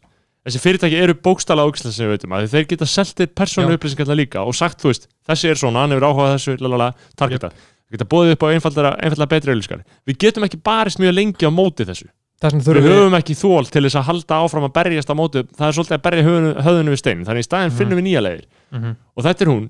þessi 0.46 0.62
fyrirtæki 0.64 1.00
eru 1.04 1.14
bókstala 1.20 1.66
ágislega 1.68 1.92
sem 1.92 2.06
við 2.08 2.14
veitum 2.16 2.32
að 2.38 2.46
þeir 2.54 2.68
geta 2.70 2.86
seltið 2.88 3.34
persónu 3.36 3.76
upplýsingar 3.76 4.16
líka 4.16 4.40
og 4.46 4.54
sagt 4.56 4.80
þú 4.80 4.88
veist, 4.94 5.04
þessi 5.28 5.50
er 5.52 5.60
svona, 5.60 5.82
hann 5.84 5.92
hefur 5.92 6.08
áhugað 6.08 6.32
þessu 6.38 6.56
lalala, 6.64 6.92
targeta, 7.20 7.50
þeir 7.52 7.98
geta 7.98 8.08
bóðið 8.08 8.32
upp 8.38 8.46
á 8.46 8.48
einfaldara, 8.54 8.94
einfaldara 9.04 9.28
betri 9.34 9.52
auglýsingar. 9.52 9.84
Við 10.08 10.16
getum 10.24 10.46
ekki 10.48 10.62
barist 10.64 10.98
mjög 11.02 11.12
lengi 11.18 11.44
á 11.44 11.52
móti 11.52 11.84
þessu. 11.84 12.08
Við 12.40 12.86
höfum 12.88 13.12
ekki 13.18 13.34
þól 13.36 13.66
til 13.68 13.82
þess 13.84 13.98
að 14.00 14.06
halda 14.08 14.36
áfram 14.40 14.64
að 14.64 14.72
berjast 14.78 15.10
á 15.12 15.14
móti 15.18 15.42
það 15.44 15.66
er 15.66 15.74
svolítið 15.76 15.96
að 15.98 16.04
berja 16.06 16.22
höfðinu 16.64 16.94
við 16.94 17.00
stein. 17.02 17.24
Þannig 17.28 17.44
í 17.44 17.48
staðin 17.50 17.68
Mhm. 17.68 17.76
finnum 17.76 17.98
við 18.00 18.06
nýja 18.08 18.22
leiðir. 18.24 18.46
Mhm. 18.72 18.96
og 19.16 19.24
þetta 19.26 19.42
er 19.44 19.50
hún, 19.52 19.66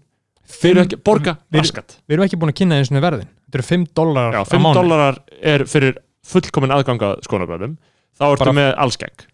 eru 0.70 0.82
ekki 0.84 0.98
borga 1.06 1.34
við- 1.52 1.62
raskat, 1.64 1.96
við 2.08 2.16
erum 2.16 2.26
ekki 2.26 2.38
búin 2.40 2.52
að 2.52 2.58
kynna 2.60 2.78
eins 2.80 2.90
og 2.92 3.02
verðin. 3.04 3.28
Þetta 3.50 3.58
eru 3.60 3.66
5 3.70 3.86
dólarar 3.98 4.34
já, 4.38 4.42
5 4.50 4.74
dólarar 4.76 5.18
er 5.42 5.64
fyrir 5.70 5.96
fullkomin 6.30 6.74
aðganga 6.76 7.12
skoðanabræðum 7.26 7.76
þá 8.18 8.24
ertu 8.30 8.44
Bara- 8.44 8.56
með 8.60 8.70
allskegg 8.84 9.24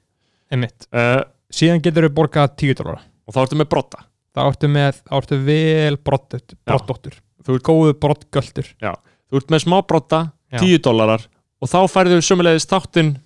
einmitt. 0.52 0.86
Uh, 0.92 1.22
síðan 1.50 1.82
getur 1.82 2.06
við 2.08 2.14
borgað 2.16 2.56
10 2.56 2.74
dólarar 2.80 3.02
og 3.26 3.34
þá 3.34 3.40
ertu 3.46 3.56
með 3.60 3.68
brotta. 3.72 4.04
Þá 4.36 4.40
ertu 4.50 4.68
með, 4.68 5.00
þá 5.08 5.14
ertu 5.20 5.38
vel 5.44 5.96
brottut, 5.96 6.54
brottdóttur. 6.68 7.14
Þú 7.46 7.54
ert- 7.56 7.66
góðu 7.66 7.94
brottgöldur 8.00 8.68
þú 8.82 9.36
ert 9.40 9.48
með 9.50 9.62
smá 9.64 9.80
brotta, 9.86 10.32
Já. 10.52 10.58
10 10.60 10.78
dólarar 10.86 11.26
og 11.60 11.68
þá 11.68 11.78
færðu 11.90 12.20
sömulegðis 12.22 12.66
þáttinn 12.70 13.16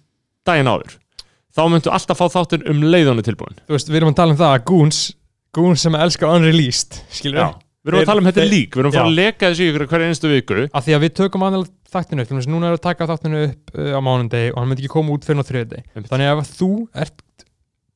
daginn 0.47 0.71
áður. 0.71 0.97
Þá 1.51 1.63
myndu 1.69 1.91
alltaf 1.91 2.17
fá 2.21 2.29
þáttinn 2.31 2.63
um 2.71 2.81
leiðunni 2.87 3.25
tilbúin 3.27 3.57
þú 3.67 3.75
veist, 3.75 3.89
við 3.91 3.97
erum 4.01 4.13
að 4.13 4.17
tala 4.21 4.33
um 4.33 4.39
það 4.39 4.53
að 4.55 4.65
Goons 4.71 5.01
Goons 5.53 5.81
sem 5.83 5.95
elskar 5.99 6.31
unreleased 6.37 7.01
skilur 7.11 7.41
Já. 7.43 7.47
við 7.51 7.57
erum 7.89 7.97
Þeir- 7.97 8.05
að 8.05 8.11
tala 8.11 8.21
um 8.21 8.29
þetta 8.29 8.47
lík 8.51 8.75
við 8.77 8.81
erum 8.83 8.91
að 8.91 8.97
fara 8.99 9.09
að 9.11 9.17
leka 9.17 9.51
þessu 9.51 9.69
ykkur 9.71 9.87
hverja 9.91 10.09
einstu 10.11 10.31
viku. 10.31 10.57
Að 10.69 10.85
því 10.87 10.97
að 10.97 11.05
við 11.07 11.13
tökum 11.21 11.45
aðeins 11.47 11.71
þættinu 11.91 12.25
upp 12.27 12.35
núna 12.53 12.69
er 12.71 12.77
að 12.77 12.83
taka 12.85 13.07
þáttinu 13.11 13.41
upp 13.49 13.73
uh, 13.75 13.93
á 13.97 14.01
mánundegi 14.05 14.51
og 14.53 14.59
hann 14.61 14.69
myndi 14.71 14.85
ekki 14.85 14.93
koma 14.93 15.15
út 15.17 15.25
fyrir 15.25 15.41
Einmitt. 15.95 16.11
þannig 16.11 16.29
að 16.31 16.43
ef 16.45 16.53
þú 16.61 16.71
ert 17.05 17.47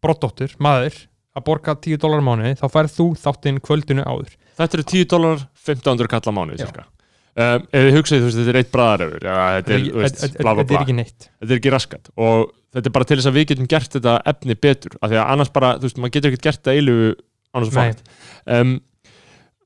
brottdóttur, 0.04 0.56
maður 0.60 0.96
að 1.34 1.44
borga 1.48 1.74
10 1.84 2.00
dólar 2.02 2.24
mánuði 2.24 2.56
þá 2.60 2.66
færð 2.70 2.96
þú 2.96 3.06
þáttinn 3.20 3.60
kvöldinu 3.64 4.04
áður. 4.06 4.34
Þetta 4.58 4.78
eru 4.78 4.84
10 4.94 5.06
dólarar, 5.10 5.46
1500 5.66 6.10
kall 6.12 6.28
á 6.30 6.32
mánuði 6.36 6.60
cirka. 6.62 6.84
um, 7.34 7.64
ef 7.74 7.86
þið 7.88 7.96
veist 7.98 8.38
þetta 8.38 8.52
er 8.52 8.58
eitt 8.60 8.72
bræðaröfur 8.74 9.24
þetta 9.24 9.74
er, 9.74 9.80
ekki- 9.80 10.96
neitt. 10.98 11.28
Þetta 11.40 11.50
er 11.50 11.58
ekki 11.58 11.72
raskat. 11.74 12.10
Og 12.14 12.52
þetta 12.74 12.90
er 12.90 12.94
bara 12.94 13.08
til 13.10 13.18
þess 13.18 13.30
að 13.30 13.38
við 13.38 13.46
getum 13.50 13.70
gert 13.70 13.96
þetta 13.98 14.14
efni 14.30 14.54
betur 14.66 14.96
af 15.00 15.10
því 15.10 15.18
að 15.18 15.32
annars 15.34 15.50
bara, 15.54 15.72
þú 15.78 15.88
veist, 15.88 15.98
maður 16.02 16.14
getur 16.18 16.30
ekkert 16.30 16.46
gert 16.48 16.60
þetta 16.62 16.76
eilu 16.78 16.96
annars 17.54 17.70
og 17.72 17.74
fátt 17.74 18.04
um, 18.46 18.76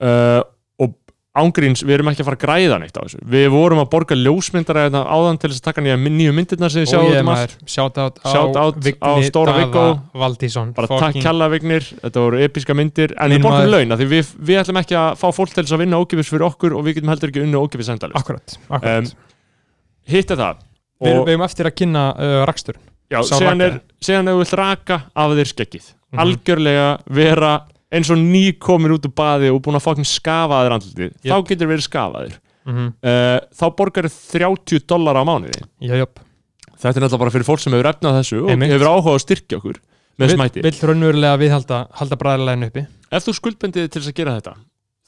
uh, 0.04 0.40
og 0.82 0.94
ángríns, 1.38 1.84
við 1.86 1.98
erum 1.98 2.10
ekki 2.10 2.24
að 2.24 2.28
fara 2.28 2.38
að 2.38 2.44
græða 2.44 2.78
neitt 2.82 2.96
á 2.98 3.02
þessu. 3.04 3.20
Við 3.34 3.46
vorum 3.54 3.80
að 3.82 3.88
borga 3.92 4.18
ljósmyndara 4.18 4.86
hérna 4.86 5.04
áðan 5.06 5.38
til 5.38 5.50
þess 5.52 5.62
að 5.62 5.68
taka 5.68 5.84
nýju 5.86 6.34
myndirnar 6.34 6.74
sem 6.74 6.86
og 6.86 6.90
sjáum 6.90 7.30
um 7.30 7.68
shout 7.70 8.00
out 8.02 8.18
á 8.24 8.28
Shout 8.32 8.58
out 8.58 8.80
á 8.80 8.84
Vigni 8.88 9.28
Stóra 9.28 9.54
Daða 9.54 9.62
Viggo. 9.62 9.84
Valdísson 10.24 10.74
bara 10.76 11.00
takk 11.04 11.20
kjalla 11.22 11.50
vignir, 11.52 11.86
þetta 12.02 12.24
voru 12.26 12.42
episka 12.42 12.76
myndir. 12.78 13.14
En 13.16 13.30
Minn 13.32 13.38
við 13.38 13.46
borgum 13.46 13.72
laun, 13.76 13.96
því 14.00 14.10
við, 14.14 14.34
við 14.50 14.62
ætlum 14.64 14.82
ekki 14.82 14.98
að 14.98 15.10
fá 15.22 15.28
fólk 15.36 15.54
til 15.54 15.62
þess 15.64 15.78
að 15.78 15.84
vinna 15.84 16.02
ógifis 16.02 16.32
fyrir 16.32 16.48
okkur 16.48 16.78
og 16.78 16.86
við 16.88 16.98
getum 16.98 17.14
heldur 17.14 17.32
ekki 17.32 17.44
unni 17.46 17.62
ógifis 17.62 17.92
endalist 17.94 18.18
akkurat, 18.18 18.58
akkurat. 18.66 19.14
Hitt 20.08 20.34
er 20.34 20.40
það. 20.42 20.62
Við, 20.98 21.14
við 21.14 21.34
erum 21.36 21.44
eftir 21.46 21.68
að 21.68 21.76
kynna 21.78 22.04
uh, 22.18 22.40
rakstur 22.48 22.78
já, 23.12 23.20
síðan 23.22 23.62
er, 23.62 23.74
rakaði. 23.76 23.96
síðan 24.08 24.30
ef 24.30 24.34
þú 24.36 24.42
vilt 24.42 24.54
raka 24.58 25.00
af 25.14 25.34
þér 25.38 25.50
skeggið. 25.52 25.90
Mhm. 26.08 26.20
algjörlega 26.24 26.88
vera 27.12 27.52
eins 27.94 28.10
og 28.12 28.20
ný 28.20 28.44
komin 28.60 28.94
út 28.96 29.06
úr 29.08 29.14
baði 29.16 29.50
og 29.52 29.62
búin 29.64 29.78
að 29.78 29.86
fokkin 29.86 30.08
skafa 30.08 30.62
þér 30.64 30.76
andlitið, 30.76 31.12
Jep. 31.22 31.30
þá 31.32 31.50
getur 31.50 31.70
verið 31.70 31.86
skafaðir 31.86 32.34
mm 32.68 32.74
-hmm. 32.74 32.88
uh, 33.02 33.38
þá 33.60 33.66
borgar 33.76 34.08
30 34.08 34.86
dólar 34.88 35.20
á 35.20 35.22
mánuði 35.24 35.62
jöp 35.80 36.20
þetta 36.78 36.94
er 36.94 37.02
náttúrulega 37.02 37.22
bara 37.24 37.34
fyrir 37.34 37.48
fólk 37.48 37.62
sem 37.62 37.72
hefur 37.72 37.90
efnað 37.90 38.18
þessu 38.20 38.42
og 38.44 38.50
Einmitt. 38.52 38.72
hefur 38.74 38.92
áhuga 38.92 39.10
á 39.10 39.16
að 39.16 39.24
styrkja 39.24 39.58
okkur 39.58 39.80
með 40.18 40.34
smæti 40.34 40.62
vill 40.62 40.80
raunverulega 40.82 41.40
viðhalda 41.40 41.86
halda 41.98 42.20
bræðarlegin 42.20 42.68
uppi 42.68 42.86
ef 43.10 43.24
þú 43.24 43.34
skuldbendið 43.40 43.88
til 43.88 44.02
þess 44.02 44.12
að 44.12 44.18
gera 44.20 44.36
þetta 44.38 44.54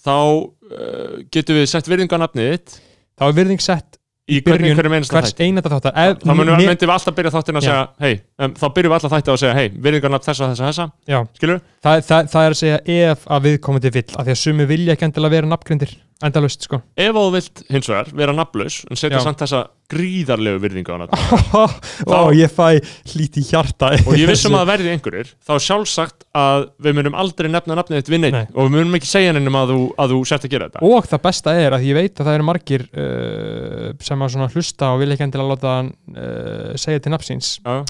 þá 0.00 0.17
uh, 0.17 1.17
getum 1.31 1.61
við 1.61 1.67
sett 1.69 1.91
virðingarnafnið 1.91 2.53
þitt 2.55 2.81
þá 3.21 3.25
er 3.29 3.37
virðing 3.37 3.61
sett 3.61 4.00
í 4.31 4.40
byrjun 4.44 4.76
hvers 4.78 5.32
einasta 5.40 5.72
þáttar. 5.72 5.96
Ef, 5.96 6.20
þá 6.22 6.32
myndum 6.37 6.61
við 6.61 6.93
alltaf 6.94 7.17
byrja 7.17 7.32
þáttin 7.34 7.61
að 7.61 7.67
segja 7.67 7.81
hei, 8.05 8.12
um, 8.38 8.55
þá 8.61 8.67
byrjum 8.76 8.93
við 8.93 8.96
alltaf 8.99 9.14
þætti 9.17 9.32
að 9.32 9.40
segja 9.43 9.56
hei, 9.56 9.67
virðingarnafn 9.87 10.26
þessa, 10.28 10.50
þessa, 10.52 10.69
þessa. 10.70 11.25
Skilur 11.40 11.61
það, 11.81 12.05
það, 12.11 12.31
það 12.34 12.46
er 12.46 12.55
að 12.55 12.61
segja 12.61 12.78
ef 13.11 13.26
að 13.26 13.49
viðkomandi 13.49 13.93
vill 13.96 14.06
af 14.14 14.28
því 14.28 14.37
að 14.37 14.40
sumi 14.44 14.69
vilja 14.70 14.96
ekki 14.96 15.08
endilega 15.08 15.37
vera 15.37 15.50
nafngrindir 15.50 15.96
endalust 16.26 16.69
sko. 16.69 16.82
Ef 17.00 17.17
þú 17.17 17.26
vilt 17.34 17.64
hins 17.72 17.90
vegar 17.90 18.14
vera 18.22 18.37
nafnlaus 18.37 18.82
en 18.90 19.00
setja 19.00 19.22
samt 19.25 19.43
þessa 19.43 19.64
gríðarlegu 19.91 20.61
virðingu 20.63 20.95
á 20.95 20.99
nafn 21.03 22.11
og 22.11 22.33
ég 22.39 22.53
fæ 22.53 22.81
hlíti 23.13 23.43
hjarta. 23.49 23.93
Og 24.07 24.17
ég 24.19 24.31
vissum 24.31 24.57
að 24.59 24.69
verði 24.73 24.93
einhverjir 24.95 25.33
þá 25.47 25.53
sjálfsagt 25.67 26.27
að 26.37 26.69
við 26.83 26.99
munum 26.99 27.19
aldrei 27.19 27.51
nefna 27.51 27.79
nafnið 27.79 28.05
þitt 28.07 28.27
Nei. 28.27 28.45
og 28.55 28.69
við 28.69 28.77
munum 28.77 28.99
ekki 28.99 29.11
segja 29.11 29.35
neinum 29.37 29.59
að 29.61 29.75
þú, 29.75 29.81
þú 30.13 30.21
sért 30.31 30.47
að 30.47 30.55
gera 30.55 30.69
þetta. 30.71 30.85
Og 30.91 31.09
það 31.11 31.25
besta 31.27 31.57
er 31.59 31.77
að 31.77 31.89
ég 31.89 31.99
veit 31.99 32.15
að 32.15 32.31
það 32.31 32.39
eru 32.39 32.49
margir 32.51 32.87
uh, 32.91 33.89
sem 34.07 34.27
að 34.27 34.57
hlusta 34.57 34.93
og 34.95 35.03
vilja 35.03 35.19
ekki 35.19 35.27
endilega 35.29 35.55
láta 35.55 35.75
hann 35.79 35.91
uh, 36.15 36.70
segja 36.81 37.03
til 37.03 37.15
nafnsins 37.15 37.53
Já. 37.65 37.82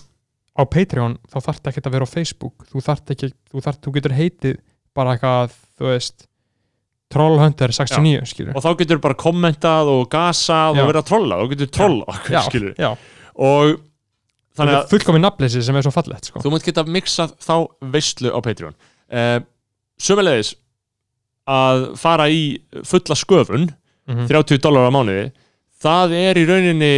á 0.57 0.62
Patreon 0.64 1.19
þá 1.30 1.38
þarf 1.38 1.71
ekki 1.73 1.85
að 1.85 1.95
vera 1.99 2.09
á 2.09 2.14
Facebook. 2.14 2.66
Þú 2.73 2.85
þarf 2.88 3.14
ekki, 3.14 3.33
þú 3.52 3.64
þarf, 3.66 3.80
þú 3.85 3.95
getur 3.99 4.16
heitið 4.16 4.59
bara 4.97 5.14
eitthvað, 5.14 5.54
þú 5.78 5.92
veist 5.92 6.26
Trollhunter 7.11 7.73
69 7.75 8.29
skilur 8.31 8.57
og 8.59 8.64
þá 8.64 8.71
getur 8.79 9.00
bara 9.02 9.19
kommentað 9.19 9.90
og 9.90 10.05
gasað 10.12 10.79
Já. 10.79 10.83
og 10.83 10.90
verið 10.93 11.00
að 11.02 11.09
trolla 11.11 11.38
og 11.43 11.52
getur 11.55 11.71
trolla 11.75 12.19
já, 12.31 12.40
skilur 12.47 12.75
já, 12.79 12.90
og 13.35 13.81
þannig 14.61 14.76
að 14.79 14.88
fullkomin 14.93 15.25
nafnleysi 15.26 15.62
sem 15.67 15.79
er 15.79 15.87
svo 15.87 15.93
fallegt 15.95 16.31
sko. 16.31 16.43
þú 16.45 16.52
munt 16.55 16.67
geta 16.67 16.85
mixað 16.87 17.35
þá 17.43 17.55
veistlu 17.95 18.31
á 18.35 18.38
Patreon. 18.45 18.76
Uh, 19.11 19.38
sömulegis 20.00 20.55
að 21.50 21.87
fara 21.99 22.29
í 22.31 22.43
fulla 22.87 23.17
sköfun 23.19 23.71
mm 23.71 24.26
30 24.31 24.59
dólar 24.62 24.88
á 24.90 24.95
mánuði 24.95 25.29
það 25.83 26.14
er 26.19 26.38
í 26.40 26.47
rauninni 26.49 26.95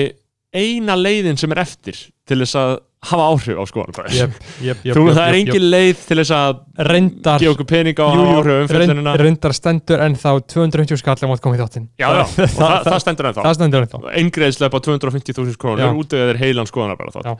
eina 0.53 0.95
leiðin 0.97 1.37
sem 1.41 1.53
er 1.53 1.61
eftir 1.65 1.99
til 2.29 2.39
þess 2.41 2.57
að 2.57 2.73
hafa 3.03 3.25
áhrif 3.33 3.59
á 3.59 3.65
skoðanabræðis 3.67 4.19
jöp, 4.21 4.37
þú, 4.39 4.67
jöp, 4.87 4.99
það 5.17 5.23
er 5.25 5.37
engin 5.41 5.67
leið 5.73 6.03
til 6.07 6.19
þess 6.21 6.35
að 6.37 6.87
reyndar 6.93 7.43
gefa 7.43 7.55
okkur 7.57 7.69
peninga 7.73 8.07
og 8.07 8.15
jú, 8.15 8.27
áhrif 8.37 8.55
á 8.55 8.61
umfjöldunina 8.63 9.15
reyndar 9.19 9.57
stendur 9.59 10.05
en 10.07 10.17
þá 10.23 10.31
250 10.55 11.03
skall 11.03 11.17
að 11.19 11.33
mátt 11.33 11.43
koma 11.43 11.59
í 11.59 11.63
þáttinn 11.63 11.89
það, 11.99 12.23
það, 12.39 12.57
það 12.57 12.97
það 13.43 13.55
stendur 13.59 13.81
en 13.83 13.93
þá. 13.93 14.01
eingreðslega 14.23 14.71
upp 14.71 14.79
á 14.79 14.81
250.000 14.87 15.51
Já. 15.51 15.61
krónur 15.65 16.03
út 16.03 16.15
af 16.15 16.31
þeir 16.31 16.43
heilan 16.45 16.71
skoðanabræða 16.71 17.17
þátt 17.19 17.31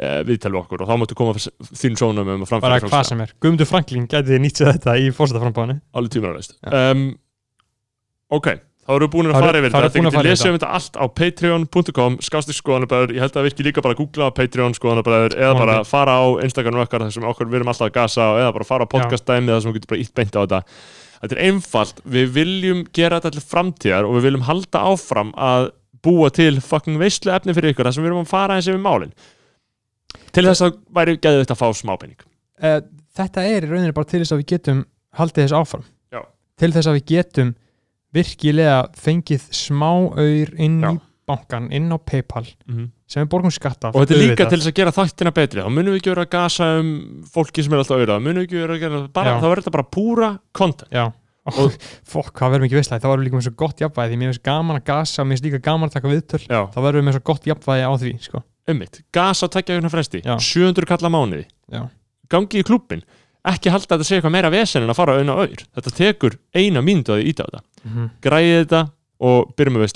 uh, 0.00 0.20
viðtælu 0.28 0.60
okkur 0.62 0.84
og 0.84 0.90
þá 0.90 0.96
máttu 1.00 1.18
koma 1.18 1.36
þín 1.36 1.98
sónum 2.00 2.28
um 2.36 2.44
að 2.44 2.44
bara 2.44 2.50
framfæra 2.52 2.90
hvað 2.92 3.08
sem 3.10 3.24
er. 3.24 3.34
Guðmundur 3.40 3.68
Franklín 3.68 4.08
gæti 4.10 4.34
þið 4.34 4.42
nýtt 4.44 4.60
sér 4.60 4.72
þetta 4.74 4.96
í 5.00 5.10
fórstaframbáðinu 5.16 5.80
alveg 5.96 6.14
tímanarleist 6.16 6.56
Já. 6.60 6.92
um, 6.92 7.06
ok, 8.36 8.52
þá 8.90 9.04
við 9.04 9.10
búin 9.14 9.28
að 9.30 9.36
fara 9.38 9.50
eru- 9.50 9.60
yfir 9.60 9.70
eru 9.70 9.74
þetta 9.76 9.90
þið 9.90 10.00
búin 10.00 10.08
að 10.10 10.14
getur 10.16 10.26
lesið 10.30 10.50
um 10.50 10.56
þetta 10.58 10.70
allt 10.78 10.96
á 10.98 11.04
patreon.com 11.20 12.16
skásti 12.26 12.56
skoðanabræður, 12.56 13.12
ég 13.14 13.22
held 13.24 13.30
að 13.30 13.38
það 13.38 13.46
virki 13.48 13.66
líka 13.66 13.84
bara 13.86 13.94
að 13.94 14.00
googla 14.02 14.30
Patreon 14.34 14.74
skoðanabræður 14.76 15.36
eða 15.38 15.54
bara 15.60 15.76
fara 15.86 16.16
á 16.18 16.24
Instagram 16.44 16.80
okkar 16.84 17.04
þar 17.06 17.12
sem 17.14 17.26
okkur 17.30 17.50
við 17.50 17.60
erum 17.60 17.70
alltaf 17.72 17.86
að 17.88 17.94
gasa 17.96 18.20
á, 18.26 18.30
eða 18.42 18.52
bara 18.56 18.68
fara 18.68 18.84
á 18.86 18.92
podcastdæmi 18.94 19.52
þar 19.54 19.62
sem 19.62 19.70
við 19.72 19.78
getum 19.80 19.92
bara 19.94 20.02
ítt 20.04 20.14
beint 20.18 20.34
á 20.36 20.40
þetta. 20.42 20.62
Þetta 21.20 21.36
er 21.36 21.42
einfalt, 21.50 22.00
við 22.08 22.30
viljum 22.32 22.84
gera 22.96 23.20
þetta 23.20 23.34
til 23.36 23.44
framtíðar 23.44 24.08
og 24.08 24.16
við 24.16 24.26
viljum 24.30 24.46
halda 24.48 24.84
áfram 24.90 25.32
að 25.36 25.70
búa 26.00 26.30
til 26.32 26.54
fucking 26.64 26.96
veistlu 27.00 27.32
efni 27.34 27.52
fyrir 27.52 27.74
ykkur 27.74 27.84
þar 27.90 27.92
sem 27.92 28.02
við 28.04 28.10
erum 28.10 28.22
að 28.24 28.30
fara 28.32 28.56
eins 28.56 28.68
yfir 28.72 28.80
málin. 28.80 29.12
Til 30.32 30.46
þess 30.46 30.62
að 30.64 30.78
væri 30.96 31.18
geðið 31.20 31.44
þetta 31.44 31.56
að 31.56 31.60
fá 31.60 31.68
smápenning 31.76 32.20
uh, 32.62 32.80
að 38.10 38.16
að 38.16 38.24
virkilega 38.24 38.78
fengið 38.98 39.44
smá 39.54 39.90
auður 40.18 40.54
inn 40.58 40.80
Já. 40.82 40.90
í 40.92 41.00
bankan 41.30 41.68
inn 41.72 41.90
á 41.94 41.98
Paypal 41.98 42.46
Mhm. 42.66 42.90
sem 43.06 43.24
við 43.24 43.30
borgum 43.30 43.52
skatt 43.54 43.84
af 43.84 43.94
og 43.94 44.02
þetta 44.06 44.14
er 44.16 44.22
líka 44.30 44.48
til 44.50 44.58
þess 44.58 44.66
að 44.70 44.74
gera 44.74 44.90
þáttina 44.90 45.32
betri. 45.34 45.60
Þá 45.62 45.68
munum 45.70 45.94
við 45.94 46.00
ekki 46.00 46.10
vera 46.14 46.24
að 46.26 46.30
gasa 46.30 46.78
um 46.80 47.22
fólki 47.24 47.62
sem 47.62 47.72
er 47.72 47.78
alltaf 47.78 47.96
auðvitað, 47.96 48.22
munum 48.22 48.40
við 48.42 48.46
ekki 48.48 48.60
vera 48.66 48.74
að 48.74 48.80
gera 48.80 49.08
bara, 49.08 49.40
þá 49.40 49.46
verður 49.46 49.62
þetta 49.62 49.70
bara 49.76 49.90
púra 49.90 50.38
content. 50.52 50.90
Já, 50.90 51.12
og 51.46 51.70
fokk, 52.12 52.32
hvað 52.34 52.50
verðum 52.50 52.66
ekki 52.66 52.78
veistlega 52.80 53.00
þá 53.00 53.08
verðum 53.10 53.22
við 53.22 53.28
líka 53.30 53.36
með 53.38 53.46
svo 53.46 53.54
gott 53.56 53.78
jafnvægi. 53.80 54.10
Því 54.10 54.18
mér 54.18 54.30
finnst 54.32 54.42
gaman 54.42 54.76
að 54.80 54.84
gasa, 54.90 55.22
mér 55.24 55.36
finnst 55.38 55.46
líka 55.46 55.62
gaman 55.62 55.88
að 55.88 55.92
taka 55.94 56.08
viðtöl. 56.10 56.42
Já, 56.50 56.60
þá 56.74 56.78
verðum 56.82 57.00
við 57.00 57.06
með 57.06 57.14
svo 57.18 57.24
gott 57.30 57.44
jafnvægi 57.46 57.86
á 57.86 57.92
því 57.94 58.12
sko. 58.26 58.42
ummitt, 58.70 59.00
gas 59.12 59.42
á 59.42 59.46
tekja 59.50 59.74
ykkurna 59.78 59.90
fresti. 59.90 60.22
Já. 60.22 60.36
700 60.38 60.86
kalla 60.86 61.08
mánuði. 61.10 61.46
Já. 61.70 61.88
gangi 62.30 62.60
í 62.60 62.66
klubbin, 62.66 63.02
ekki 63.48 63.72
halda 63.72 63.94
að 63.94 63.98
þetta 63.98 64.08
sé 64.08 64.16
eitthvað 64.18 64.34
meira 64.36 64.52
vesen 64.52 64.84
en 64.84 64.92
að 64.92 64.98
fara 65.00 65.18
auðna 65.18 65.36
auður 65.40 65.66
þetta 65.76 65.92
tekur 65.96 66.38
eina 66.54 66.82
mínútu 66.84 67.14
að 67.14 67.22
þið 67.22 67.30
íta 67.32 67.44
á 67.44 67.48
þetta. 67.50 67.62
Mm 67.84 68.08
græði 68.20 68.56
þetta 68.60 68.80
og 69.20 69.50
byrjum 69.52 69.74
með 69.76 69.90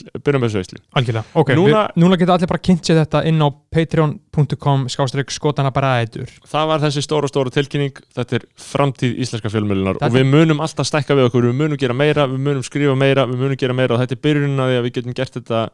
þessu 0.44 0.58
veislu. 0.60 0.78
Algjörlega, 1.00 1.24
ok, 1.40 1.50
Núna- 1.56 1.84
núna, 1.96 2.16
geta 2.20 2.34
allir 2.34 2.50
bara 2.50 2.60
kynnt 2.60 2.84
sér 2.84 2.98
þetta 3.00 3.22
inn 3.24 3.40
á 3.40 3.48
patreon.com 3.72 4.82
skástrík 4.92 5.32
skotana 5.32 5.72
bara 5.72 5.94
eitthur 6.02 6.28
það 6.44 6.66
var 6.68 6.82
þessi 6.82 7.04
stóra 7.06 7.30
stóra 7.30 7.50
tilkynning. 7.54 7.96
Þetta 8.14 8.36
er 8.36 8.44
framtíð 8.60 9.16
íslenska 9.24 9.48
fjölmjölunar 9.48 9.96
og 9.96 10.12
við 10.12 10.28
munum 10.28 10.60
alltaf 10.60 10.90
stækka 10.90 11.16
við 11.16 11.30
okkur. 11.30 11.48
Við 11.48 11.56
munum 11.56 11.80
gera 11.80 11.96
meira, 11.96 12.26
við 12.28 12.44
munum 12.44 12.66
skrifa 12.66 12.96
meira 13.00 13.24
við 13.24 13.40
munum 13.40 13.56
gera 13.56 13.72
meira 13.72 13.96
og 13.96 14.04
þetta 14.04 14.18
er 14.18 14.44
því 14.44 14.76
að 14.76 14.84
við 14.84 14.94
getum 14.98 15.16
gert 15.16 15.40
þetta 15.40 15.64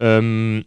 um, 0.00 0.64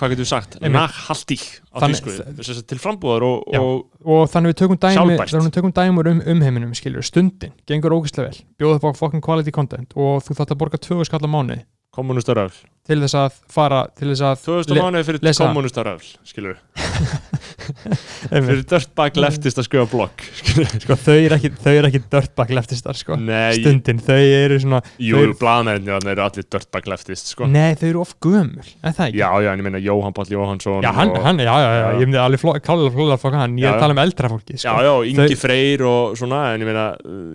hvað 0.00 0.14
getum 0.14 0.24
við 0.24 0.30
sagt? 0.30 0.56
Nachhaltig 0.64 1.42
á 1.70 1.76
Þannig- 1.84 2.00
tísku 2.00 2.14
þess 2.40 2.52
að 2.56 2.66
til 2.72 2.78
frambúðar 2.80 3.26
og, 3.28 3.44
og 3.60 4.14
og 4.16 4.30
þannig 4.32 4.54
við 4.54 4.58
tökum 4.62 4.80
dæmi 4.80 5.18
við 5.20 5.52
tökum 5.58 5.74
dæmur 5.76 6.08
um 6.10 6.22
umheiminum 6.34 6.72
skilur, 6.74 7.04
stundin, 7.04 7.52
gengur 7.68 7.92
ógæslega 7.94 8.30
vel. 8.32 8.40
Bjóða 8.58 8.80
upp 8.80 8.88
á 8.88 8.90
fucking 8.96 9.22
quality 9.24 9.52
content 9.52 9.92
og 9.94 10.24
þú 10.24 10.38
þátt 10.40 10.54
að 10.56 10.60
borga 10.64 10.80
20 10.80 11.04
skall 11.10 11.20
á 11.22 11.30
mánuði. 11.30 11.62
Kommunistar 11.92 12.38
öll 12.38 12.54
til 12.90 12.98
þess 13.04 13.16
að 13.22 13.38
fara 13.54 13.80
til 13.96 14.10
þess 14.10 14.24
að 14.26 14.44
2000 14.48 14.74
Le- 14.76 14.82
mánuði 14.84 15.08
fyrir 15.10 15.24
lesa. 15.30 15.46
kommunistar 15.46 15.92
öll 15.94 16.10
skilur 16.26 16.58
fyrir 18.50 18.62
dirtbag 18.70 19.16
leftist 19.20 19.58
að 19.60 19.66
blogg 19.90 20.22
skilur 20.40 20.68
sko, 20.82 20.96
þau 20.98 21.14
eru 21.16 21.36
ekki, 21.36 21.50
eru 21.72 21.88
ekki 21.90 22.00
dirtbag 22.12 22.52
leftistar 22.56 22.98
sko. 22.98 23.16
nei, 23.20 23.54
stundin, 23.58 24.00
þau 24.04 24.16
eru 24.18 24.58
svona 24.62 24.80
jú, 25.02 25.20
þau- 25.20 25.36
blaðmenni 25.40 25.92
eru 26.14 26.24
allir 26.24 26.46
dirtbag 26.50 26.88
leftist 26.92 27.30
sko 27.34 27.48
nei, 27.50 27.74
þau 27.80 27.86
eru 27.90 28.02
of 28.04 28.14
gömul, 28.22 28.66
er 28.82 28.94
það 28.96 29.10
ekki? 29.10 29.20
já, 29.22 29.28
já, 29.46 29.50
en 29.54 29.62
ég 29.62 29.66
meina 29.68 29.82
Jóhann 29.84 30.16
Páll 30.16 30.32
Jóhannsson 30.34 30.82
Já, 30.84 30.90
hann, 30.96 31.12
og, 31.14 31.22
hann, 31.26 31.38
já, 31.42 31.52
já, 31.52 31.70
já, 31.70 31.80
Já. 31.80 32.00
ég 32.00 32.06
myndi 32.10 32.20
alveg 32.24 32.42
fló- 32.42 32.56
klálega 32.64 32.92
flóða 32.96 33.16
að 33.16 33.22
fokka 33.24 33.42
hann, 33.44 33.56
ég 33.60 33.64
Já, 33.64 33.70
er 33.70 33.74
að 33.74 33.78
já. 33.78 33.84
tala 33.86 33.96
um 33.96 34.02
eldra 34.04 34.30
fólki 34.34 34.56
Já, 34.56 34.62
sko. 34.64 34.76
já, 34.86 34.92
Ingi 35.10 35.20
Þau- 35.34 35.40
Freyr 35.44 35.84
og 35.90 36.18
svona, 36.20 36.40
en 36.54 36.64
ég 36.64 36.70
meina, 36.70 36.86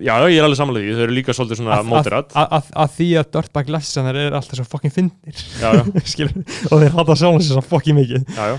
já, 0.03 0.13
já, 0.19 0.27
ég 0.33 0.39
er 0.41 0.47
alveg 0.49 0.59
samanlega 0.61 0.85
því, 0.89 0.95
þau 0.99 1.05
eru 1.07 1.15
líka 1.19 1.35
svolítið 1.37 1.61
svona 1.61 1.79
mótirat. 1.87 2.35
að, 2.35 2.55
því 2.99 3.09
að 3.21 3.31
dirtbag 3.37 3.71
leftistar 3.75 4.21
er 4.25 4.37
alltaf 4.39 4.59
svo 4.59 4.67
fokkin 4.75 4.93
Já, 4.95 5.09
já, 5.25 5.31
skilur, 5.31 5.44
og 6.71 6.81
þeir 6.81 6.95
hata 6.95 7.17
sjálfum 7.19 7.43
sér 7.43 7.57
svo 7.57 7.65
fokkin 7.65 7.97
mikið. 7.99 8.25
Já, 8.35 8.53
já, 8.53 8.57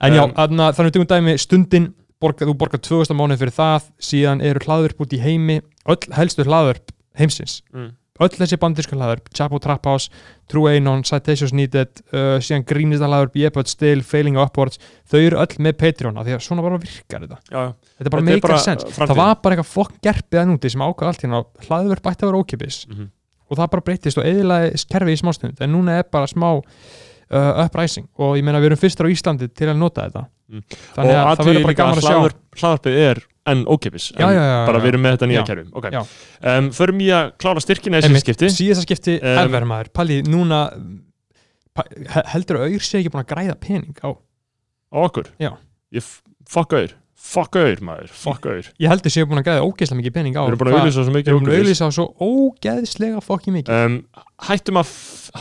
En 0.00 0.12
já, 0.12 0.24
Um, 0.26 0.32
um, 0.36 0.64
þannig 0.76 0.90
við 0.90 0.96
tökum 0.96 1.08
dæmi 1.08 1.36
stundin, 1.40 1.92
borga, 2.20 2.48
þú 2.48 2.56
borgar 2.60 2.80
2000 2.84 3.16
mánuð 3.16 3.44
fyrir 3.44 3.54
það, 3.56 3.92
síðan 4.00 4.42
eru 4.44 4.64
hlaðvörp 4.64 5.06
út 5.06 5.14
í 5.16 5.20
heimi, 5.22 5.62
öll 5.88 6.16
helstu 6.16 6.44
hlaðvörp 6.44 6.92
heimsins, 7.16 7.62
mm. 7.72 7.94
öll 8.20 8.34
þessi 8.34 8.58
bandísku 8.60 8.96
hlaðvörp, 8.96 9.30
Chapo 9.32 9.60
Trap 9.62 9.88
House, 9.88 10.12
True 10.52 10.74
Anon, 10.76 11.04
Citations 11.08 11.54
Needed, 11.56 12.02
uh, 12.12 12.36
síðan 12.44 12.66
grínista 12.68 13.08
hlaðvörp, 13.08 13.40
Yepod 13.40 13.72
Still, 13.72 14.04
Failing 14.04 14.36
Upwards, 14.40 14.80
þau 15.08 15.20
eru 15.22 15.40
öll 15.40 15.60
með 15.64 15.78
Patreon, 15.80 16.20
af 16.20 16.28
því 16.28 16.36
að 16.36 16.44
svona 16.44 16.66
bara 16.66 16.80
virkar 16.84 17.24
þetta. 17.24 17.40
já, 17.48 17.60
já, 17.70 17.92
Þetta 17.96 18.14
bara 18.16 18.26
uh, 18.26 18.88
framtíðin. 18.92 19.12
Það 19.14 19.22
var 19.22 19.36
bara 19.40 19.56
eitthvað 19.56 19.72
fokk 19.72 20.00
gerpið 20.04 20.42
að 20.42 20.48
núti 20.52 20.72
sem 20.72 20.84
ákvað 20.84 21.12
allt 21.12 21.24
hérna, 21.24 21.44
hlaðvörp 21.68 22.12
ætti 22.12 22.26
að 22.26 22.32
vera 22.32 22.44
ókipis 22.44 22.82
mhm, 22.92 23.12
og 23.50 23.58
það 23.60 23.70
bara 23.74 23.84
breytist 23.86 24.18
og 24.18 24.26
eðilaði 24.26 24.72
kerfi 24.90 25.14
í 25.16 25.20
smástund, 25.20 25.60
en 25.62 25.72
núna 25.72 26.00
er 26.00 26.08
bara 26.12 26.26
smá 26.30 26.48
uh, 26.56 27.64
uprising 27.66 28.08
og 28.18 28.36
ég 28.38 28.44
meina 28.46 28.58
við 28.62 28.72
erum 28.72 28.80
fyrstur 28.82 29.06
á 29.06 29.12
Íslandi 29.14 29.48
til 29.54 29.68
að 29.72 29.78
nota 29.80 30.06
þetta. 30.08 30.24
Mm. 30.46 30.62
Þannig 30.96 31.16
að 31.16 31.30
það 31.40 31.48
verður 31.50 31.64
bara 31.66 31.78
gaman 31.80 31.98
að 32.00 32.04
sjá 32.06 32.12
hlaðvarp, 32.14 32.40
hlaðvarpið 32.60 32.98
er 33.06 33.20
enn 33.46 33.62
ókipis, 33.70 34.08
en 34.16 34.22
Já, 34.24 34.26
já, 34.34 34.42
já, 34.50 34.58
bara 34.66 34.78
við 34.82 34.88
erum 34.92 35.02
með 35.06 35.12
þetta 35.16 35.26
nýja 35.30 35.42
kerfi. 35.46 35.64
Ok, 35.78 35.84
Já. 35.94 36.00
um, 36.52 36.68
förum 36.74 37.00
í 37.02 37.08
að 37.14 37.28
klára 37.42 37.62
styrkina 37.62 38.00
í 38.00 38.06
Einmitt, 38.06 38.24
þessi 38.26 38.34
skipti. 38.34 38.48
síðasta 38.56 38.82
skipti 38.86 39.14
Um, 39.22 39.38
ever 39.44 39.66
maður 39.70 39.90
Palli, 39.94 40.16
núna 40.26 40.60
heldur 42.32 42.58
auður 42.64 42.84
sé 42.86 43.00
ekki 43.02 43.12
búin 43.12 43.22
að 43.24 43.30
græða 43.34 43.56
pening 43.60 43.98
á 44.02 44.08
okkur. 44.96 45.28
Já. 45.42 45.52
Ég 45.94 46.02
f- 46.02 46.22
fuck 46.48 46.72
auður, 46.74 46.94
fuck 47.16 47.56
auður 47.56 47.80
maður, 47.86 48.10
fuck 48.12 48.44
auður. 48.46 48.68
ég 48.82 48.90
heldur 48.92 49.12
sé 49.14 49.24
búin 49.26 49.40
að 49.40 49.46
græða 49.48 49.64
ógeðslega 49.66 49.98
mikið 50.00 50.14
pening 50.18 50.36
á 50.36 50.42
Við 50.44 50.50
erum 50.52 50.60
búin 50.60 50.70
að 50.72 50.78
auðvisa 50.80 50.96
svo 51.00 51.06
Við 51.10 51.16
mikið 51.16 51.32
erum 51.32 51.40
að 51.40 51.48
ókeypis. 51.48 51.62
auðlýsa 51.62 51.88
á 51.88 51.90
svo 51.96 52.06
ógeðslega 52.26 53.22
fokki 53.24 53.54
mikið. 53.56 53.80
Um, 53.86 53.96
hættum, 54.46 54.78
að, 54.82 54.92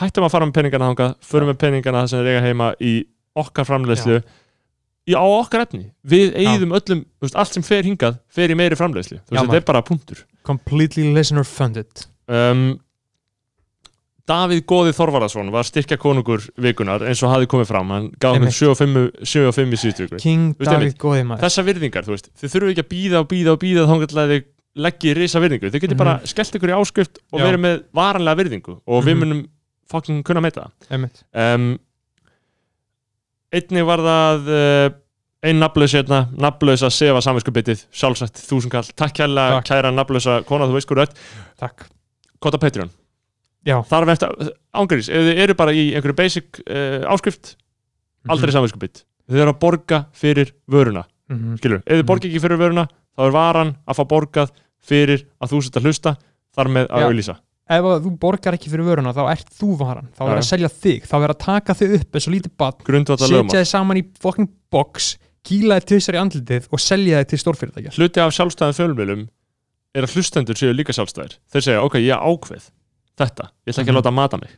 hættum 0.02 0.26
að 0.28 0.34
fara 0.36 0.48
með 0.50 0.56
peningana 0.60 0.90
þangað 0.92 1.14
förum 1.30 1.52
með 1.52 1.60
peningana 1.66 2.06
sem 2.12 2.24
er 2.24 2.32
eiga 2.32 2.46
heima 2.48 2.72
í 2.80 2.94
okkar 3.36 3.68
framleiðslu. 3.68 4.22
Á 5.06 5.22
okkar 5.22 5.66
efni, 5.68 5.84
við 6.02 6.32
eigðum 6.40 6.72
öllum 6.80 7.04
veist, 7.22 7.36
allt 7.38 7.54
sem 7.54 7.62
fer 7.66 7.86
hingað, 7.86 8.16
fer 8.34 8.50
í 8.50 8.56
meiri 8.58 8.78
framleiðslu. 8.80 9.20
Þetta 9.30 9.60
er 9.60 9.66
bara 9.68 9.84
punktur. 9.86 10.24
Completely 10.48 11.12
listener 11.14 11.46
funded. 11.46 12.08
Um, 12.26 12.80
Davíð 14.26 14.64
Góði 14.66 14.92
Þorvarason 14.98 15.52
var 15.54 15.68
styrkja 15.68 15.98
konungur 16.02 16.42
vikunar 16.58 17.04
eins 17.06 17.20
og 17.22 17.30
hafi 17.30 17.46
komið 17.46 17.68
fram, 17.70 17.92
hann 17.94 18.08
gaf 18.18 18.34
hann 18.34 18.42
Einmitt. 18.48 18.56
7 18.58 18.72
og 18.72 18.78
5 18.80 18.96
7 19.22 19.44
og 19.52 19.54
5 19.54 19.76
í 19.76 19.78
síðustu 19.78 20.08
viku. 20.08 20.18
King 20.24 20.56
David 20.58 20.74
einmitt, 20.80 20.98
Góði 20.98 21.24
maður. 21.30 21.44
þessa 21.46 21.64
virðingar, 21.68 22.08
þú 22.08 22.16
veist, 22.16 22.32
þið 22.42 22.54
þurfum 22.56 22.72
ekki 22.74 22.84
að 22.86 22.90
býða 22.96 23.20
og 23.22 23.28
býða 23.30 23.54
og 23.54 23.60
býða 23.62 23.86
þá 23.86 23.94
að 24.26 24.34
þið 24.34 24.44
leggji 24.76 25.14
risa 25.16 25.40
virðingu. 25.40 25.70
Þið 25.72 25.82
getur 25.86 25.96
Mhm. 25.96 26.02
bara 26.02 26.16
skellt 26.26 26.56
ykkur 26.58 26.74
í 26.74 26.78
áskrift 26.82 27.18
og 27.32 27.40
verið 27.40 27.62
með 27.68 27.84
varanlega 27.94 28.38
virðingu 28.42 28.82
og 28.88 29.04
við 29.06 29.14
Mhm. 29.16 29.20
munum 29.22 29.48
fucking 29.92 30.24
kunna 30.26 30.42
meita 30.42 30.72
það. 30.90 31.10
Um, 31.36 31.80
einnig 33.54 33.86
var 33.86 34.00
það 34.00 34.50
uh, 34.50 34.90
ein 35.46 35.60
nafnlaus 35.62 35.94
hérna, 35.94 36.26
nafnlaus 36.36 36.82
að 36.82 36.92
sefa 36.98 37.22
samvinskupitið, 37.22 37.86
sjálfsagt 37.94 38.42
þúsundkall 38.50 38.90
takk 38.98 39.14
kæra 39.70 39.94
nafnlausa 39.94 40.44
kona, 40.50 40.66
þú 40.66 40.74
veist 40.80 40.90
rödd, 40.98 41.14
Takk. 41.62 41.86
Kota 42.42 42.58
Patreon 42.58 42.90
Já, 43.66 43.80
þarf 43.90 44.12
eftir, 44.14 44.52
ángurins, 44.78 45.10
ef 45.10 45.24
þið 45.26 45.40
eru 45.46 45.56
bara 45.58 45.72
í 45.74 45.86
einhverju 45.96 46.16
basic 46.20 46.60
uh, 46.70 47.02
áskrift 47.10 47.56
aldrei 48.30 48.50
Mhm. 48.52 48.56
samvinskupit, 48.60 49.04
þið 49.30 49.42
eru 49.42 49.54
að 49.54 49.60
borga 49.60 50.06
fyrir 50.14 50.52
vöruna, 50.70 51.06
Mhm. 51.30 51.58
skilur 51.58 51.82
ef 51.86 51.96
þið 51.98 52.04
Mhm. 52.04 52.06
borga 52.12 52.28
ekki 52.30 52.42
fyrir 52.44 52.58
vöruna, 52.62 52.88
þá 53.18 53.26
er 53.28 53.32
varan 53.32 53.76
að 53.88 53.96
fá 53.98 54.04
borgað 54.08 54.52
fyrir 54.86 55.26
að 55.42 55.50
þú 55.50 55.64
sett 55.64 55.76
að 55.82 55.84
hlusta 55.90 56.18
þar 56.56 56.68
með 56.70 56.88
að 56.90 57.10
auðlýsa 57.10 57.38
Ef 57.68 57.82
þú 57.82 58.12
borgar 58.22 58.54
ekki 58.54 58.70
fyrir 58.70 58.86
vöruna 58.86 59.10
þá 59.12 59.24
ert 59.32 59.48
þú 59.50 59.76
varan. 59.80 60.08
Þá 60.14 60.22
er 60.22 60.36
Já. 60.36 60.38
að 60.38 60.46
selja 60.46 60.70
þig, 60.70 61.08
þá 61.10 61.16
er 61.24 61.32
að 61.34 61.40
taka 61.40 61.74
þig 61.74 61.94
upp 61.98 62.12
eins 62.14 62.28
og 62.28 62.34
lítið 62.36 62.84
grundvallar 62.86 63.28
setja 63.28 63.60
þig 63.64 63.66
saman 63.72 63.98
í 63.98 64.04
fucking 64.22 64.50
box 64.70 65.18
kýla 65.44 65.80
þig 65.82 65.86
tvisar 65.90 66.14
í 66.14 66.22
andlitið 66.22 66.68
og 66.72 66.80
selja 66.80 67.24
þig 67.24 67.28
til 67.28 67.40
stórfyrirtækja. 67.42 67.94
Hluti 67.98 68.22
af 68.22 68.34
sjálfstæðan 68.38 68.78
fjölmjölum 68.78 69.28
er 69.96 70.04
að 70.06 70.14
hlustendur 70.14 70.54
séu 70.54 70.76
líka 70.78 70.94
sjálfstæðir. 70.94 71.40
Þeir 71.50 71.62
segja, 71.66 71.82
ok, 71.82 71.96
ég 72.06 72.22
ákveð 72.22 72.70
þetta, 73.18 73.50
ég 73.66 73.74
ætla 73.74 73.84
ekki 73.84 73.90
að 73.90 73.94
Mhm. 73.94 74.02
láta 74.02 74.12
mata 74.14 74.38
mig 74.38 74.50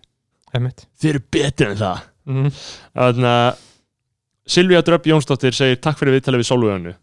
Einmitt. 0.54 0.86
þeir 1.02 1.10
eru 1.16 1.24
betur 1.32 1.68
en 1.72 1.78
það 1.78 2.00
Mhm. 2.28 2.52
þannig 2.96 3.32
að 3.32 3.56
Silvía 4.48 4.82
Dröpp 4.82 5.06
Jónsdóttir 5.12 5.52
segir 5.56 5.80
takk 5.84 5.98
fyrir 6.00 6.16
viðtalið 6.18 6.40
við 6.44 6.48
Sólvöðunni 6.52 6.94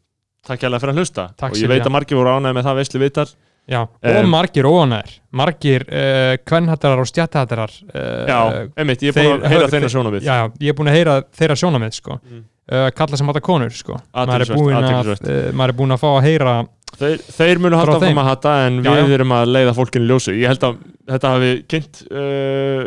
takk 0.46 0.60
hérlega 0.64 0.80
fyrir 0.80 0.94
að 0.94 0.98
hlusta 1.02 1.24
Takk, 1.36 1.52
og 1.52 1.56
ég 1.58 1.68
veit 1.68 1.82
Silvía. 1.82 1.88
að 1.88 1.92
margir 1.92 2.16
voru 2.16 2.32
ánægði 2.38 2.54
með 2.58 2.64
það 2.68 2.78
veislu 2.80 3.00
viðtal 3.04 3.34
Já, 3.66 3.78
og 3.80 3.88
Um, 4.04 4.26
margir 4.28 4.64
óanæður 4.68 5.12
margir 5.32 5.84
uh, 5.88 6.36
kvennhattarar 6.44 7.00
og 7.00 7.06
stjættahattarar 7.08 7.70
uh, 7.94 8.26
já, 8.28 8.68
einmitt, 8.76 9.00
ég 9.00 9.16
er 9.16 9.22
búin 9.24 9.40
að 9.40 9.48
heyra 9.48 9.68
þeir- 9.68 9.72
þeirra 9.72 9.92
sjónavið 9.94 10.20
já, 10.26 10.34
ég 10.60 10.68
er 10.68 10.74
búin 10.76 10.90
að 10.90 10.96
heyra 10.98 11.14
þeirra 11.32 11.56
sjónamið 11.56 11.94
sko. 11.96 12.18
Mm. 12.28 12.42
uh, 12.72 12.90
kalla 12.90 13.16
sem 13.16 13.26
hata 13.26 13.40
konur 13.40 13.70
sko. 13.72 13.92
maður, 13.94 14.04
er 14.12 14.44
Athyglisvert, 14.44 14.58
búin 14.60 14.76
að, 14.76 14.84
athyglisvert. 14.84 15.48
uh, 15.48 15.52
maður 15.56 15.68
er 15.72 15.78
búin 15.80 15.92
að 15.96 16.02
fá 16.04 16.08
að 16.12 16.22
heyra 16.28 16.52
þeir, 16.98 17.18
þeir 17.38 17.58
munu 17.64 17.76
halda 17.80 17.92
Frá 17.92 18.00
þeim. 18.04 18.12
áfram 18.12 18.20
að 18.20 18.28
hata 18.28 18.52
en 18.66 18.76
Já, 18.84 18.90
við 18.92 19.08
já. 19.08 19.14
erum 19.16 19.32
að 19.32 19.48
leiða 19.56 19.74
fólkinu 19.80 20.06
ljósu 20.12 20.32
ég 20.36 20.46
held 20.52 20.60
að 20.68 20.76
þetta 21.04 21.30
hafi 21.34 21.48
kynnt 21.68 21.98
uh, 22.08 22.84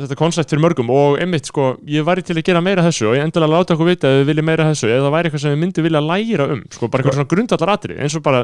þetta 0.00 0.16
koncept 0.16 0.52
fyrir 0.52 0.62
mörgum 0.64 0.90
og 0.92 1.18
einmitt 1.20 1.50
sko, 1.50 1.74
ég 1.90 2.06
væri 2.06 2.24
til 2.24 2.36
að 2.38 2.46
gera 2.48 2.62
meira 2.64 2.84
þessu 2.86 3.10
og 3.10 3.16
ég 3.18 3.26
endilega 3.26 3.52
láta 3.52 3.74
okkur 3.74 3.90
vita 3.90 4.08
ef 4.08 4.22
við 4.22 4.30
viljum 4.30 4.48
meira 4.48 4.68
þessu 4.70 4.88
eða 4.88 5.02
það 5.04 5.14
væri 5.16 5.28
eitthvað 5.28 5.42
sem 5.42 5.52
við 5.52 5.60
myndum 5.62 5.86
vilja 5.86 6.02
læra 6.06 6.46
um 6.54 6.62
sko, 6.72 6.88
bara 6.88 7.04
eitthvað 7.04 7.18
svona 7.18 7.30
grundallar 7.32 7.72
atrið 7.74 8.00
eins 8.06 8.16
og 8.16 8.24
bara 8.24 8.42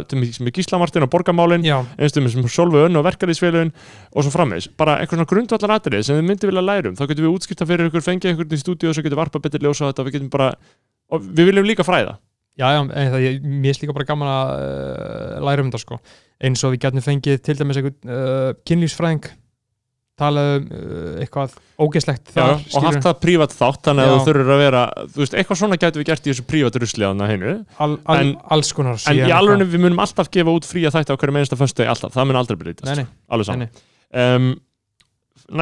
Gíslamartin 0.58 1.06
og 1.06 1.12
Borgamálin 1.14 1.64
eins 1.64 2.18
og 2.18 2.28
sem 2.34 2.50
Solveig 2.52 2.90
Önn 2.90 3.00
og 3.00 3.06
Verkalýsfélagin 3.06 3.72
og 4.12 4.26
svo 4.26 4.34
frammeins, 4.34 4.68
bara 4.76 4.98
eitthvað 5.00 5.22
svona 5.22 5.32
grundvallar 5.32 5.76
atrið 5.78 6.04
sem 6.08 6.20
við 6.20 6.28
myndum 6.28 6.52
vilja 6.52 6.66
læra 6.66 6.92
um, 6.92 6.98
þá 6.98 7.06
getum 7.06 7.28
við 7.28 7.38
útskipta 7.38 7.68
fyrir 7.68 7.88
ykkur 7.88 8.04
fengið 8.04 8.36
ykkur 8.36 8.52
í 8.52 8.60
stúdíu 8.60 8.92
og 8.92 8.98
svo 8.98 9.06
getum 9.06 9.16
við 9.16 9.22
varpa 9.24 9.40
betur 9.40 9.64
ljósa 9.64 9.88
þetta, 9.88 10.04
við 10.10 10.28
bara 10.32 10.52
við 11.32 11.48
viljum 11.48 11.68
líka 11.68 11.86
fræða 11.86 12.18
já, 12.58 12.66
já 12.76 12.80
en 12.82 13.12
það, 13.14 13.20
ég, 13.26 13.44
mér 13.44 13.74
er 13.76 13.84
líka 13.84 13.96
bara 13.96 14.08
gaman 14.08 14.32
að 14.32 14.50
uh, 14.56 15.36
læra 15.48 15.64
um 15.64 15.70
þetta 15.70 15.82
sko. 15.84 16.00
eins 16.42 16.64
og 16.66 16.74
við 16.74 16.82
getum 16.86 17.04
fengið 17.06 17.38
til 17.46 17.56
dæmis 17.60 17.78
einhvern 17.80 18.12
uh, 18.12 18.50
kynlífsfræðing 18.68 19.30
talað 20.20 20.50
um 20.58 20.66
uh, 20.76 21.12
eitthvað 21.22 21.54
ógeðslegt 21.80 22.32
Já, 22.32 22.34
þar 22.36 22.50
og 22.52 22.64
skilurðu. 22.66 22.88
haft 22.88 23.06
það 23.06 23.20
prívat 23.22 23.54
þátt 23.56 23.88
þannig 23.88 24.04
að 24.04 24.10
Já. 24.10 24.12
þú 24.12 24.26
þurfur 24.28 24.52
að 24.52 24.60
vera 24.62 24.82
þú 25.06 25.22
veist, 25.22 25.36
eitthvað 25.40 25.60
svona 25.62 25.78
getum 25.80 26.02
við 26.02 26.10
gert 26.10 26.26
í 26.26 26.32
þessu 26.32 26.44
prívat 26.52 26.78
rusli 26.82 27.08
að 27.08 27.24
hinu, 27.32 27.54
al, 27.78 27.90
al, 28.04 28.18
en- 28.20 28.34
alls 28.56 28.74
konar 28.76 29.00
en 29.08 29.22
í 29.22 29.32
alveg 29.32 29.64
við 29.72 29.84
munum 29.86 30.04
alltaf 30.04 30.30
gefa 30.32 30.54
út 30.54 30.68
fría 30.68 30.92
þætti 30.94 31.16
á 31.16 31.18
hverju 31.18 31.36
meinsta 31.38 31.58
föstu 31.58 31.88
alltaf, 31.88 32.12
það 32.14 32.28
mun 32.28 32.40
aldrei 32.42 32.76
Nei, 32.84 32.94
nei, 33.00 33.06
alveg 33.32 33.48
saman 33.48 33.72
um, 34.12 34.52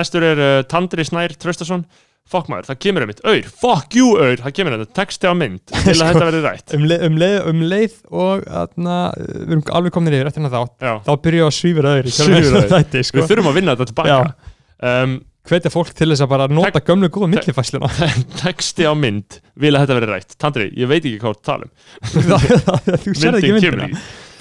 næstur 0.00 0.26
er 0.26 0.42
Tandri 0.70 1.06
Snær 1.06 1.36
Traustason 1.38 1.86
Fuck 2.30 2.50
maður, 2.52 2.68
það 2.68 2.78
kemur 2.84 3.04
einmitt, 3.06 3.22
auður, 3.26 3.46
fuck 3.62 3.96
you 3.98 4.10
auður 4.14 4.42
Það 4.44 4.52
kemur 4.58 4.76
þetta, 4.76 4.92
texti 5.00 5.26
á 5.26 5.34
mynd 5.34 5.62
Til 5.70 5.80
að 5.80 5.96
Sko- 5.98 6.10
þetta 6.10 6.28
verði 6.28 6.42
rætt. 6.44 6.74
um, 6.76 6.84
leið, 6.90 7.02
um, 7.08 7.16
leið, 7.22 7.38
um 7.50 7.64
leið 7.72 7.96
og 8.24 8.44
atna, 8.60 8.98
við 9.18 9.50
erum 9.56 9.64
alveg 9.80 9.96
komin 9.96 10.16
yfir 10.18 10.30
eftir 10.30 10.44
hérna 10.44 10.52
þá 10.54 11.02
þá 11.08 11.10
byrja 11.26 11.40
ég 11.42 11.48
að 11.50 11.56
svífur 11.58 11.90
þetta, 11.90 13.02
sko. 13.08 13.18
við 13.18 13.28
þurfum 13.32 13.50
að 13.50 13.58
vinna 13.58 13.74
þetta 13.74 13.90
tilbaka 13.90 14.20
um, 14.92 15.18
hvetja 15.50 15.72
fólk 15.74 15.90
til 15.96 16.10
þess 16.12 16.22
að 16.22 16.30
bara 16.30 16.46
nota 16.52 16.82
gömlu 16.86 17.10
góða 17.10 17.30
millifæsluna 17.34 17.90
Texti 18.44 18.86
á 18.86 18.92
mynd, 18.94 19.40
vil 19.58 19.74
að 19.74 19.82
þetta 19.86 19.98
verði 19.98 20.10
rætt. 20.14 20.38
Tandri, 20.38 20.66
ég 20.78 20.90
veit 20.90 21.00
ekki 21.02 21.18
hvað 21.22 21.38
þú 21.38 21.46
tala 21.50 21.66
um. 21.66 21.72
Þú 23.08 23.14
sér 23.18 23.38
ekki 23.40 23.54
myndina. 23.56 23.88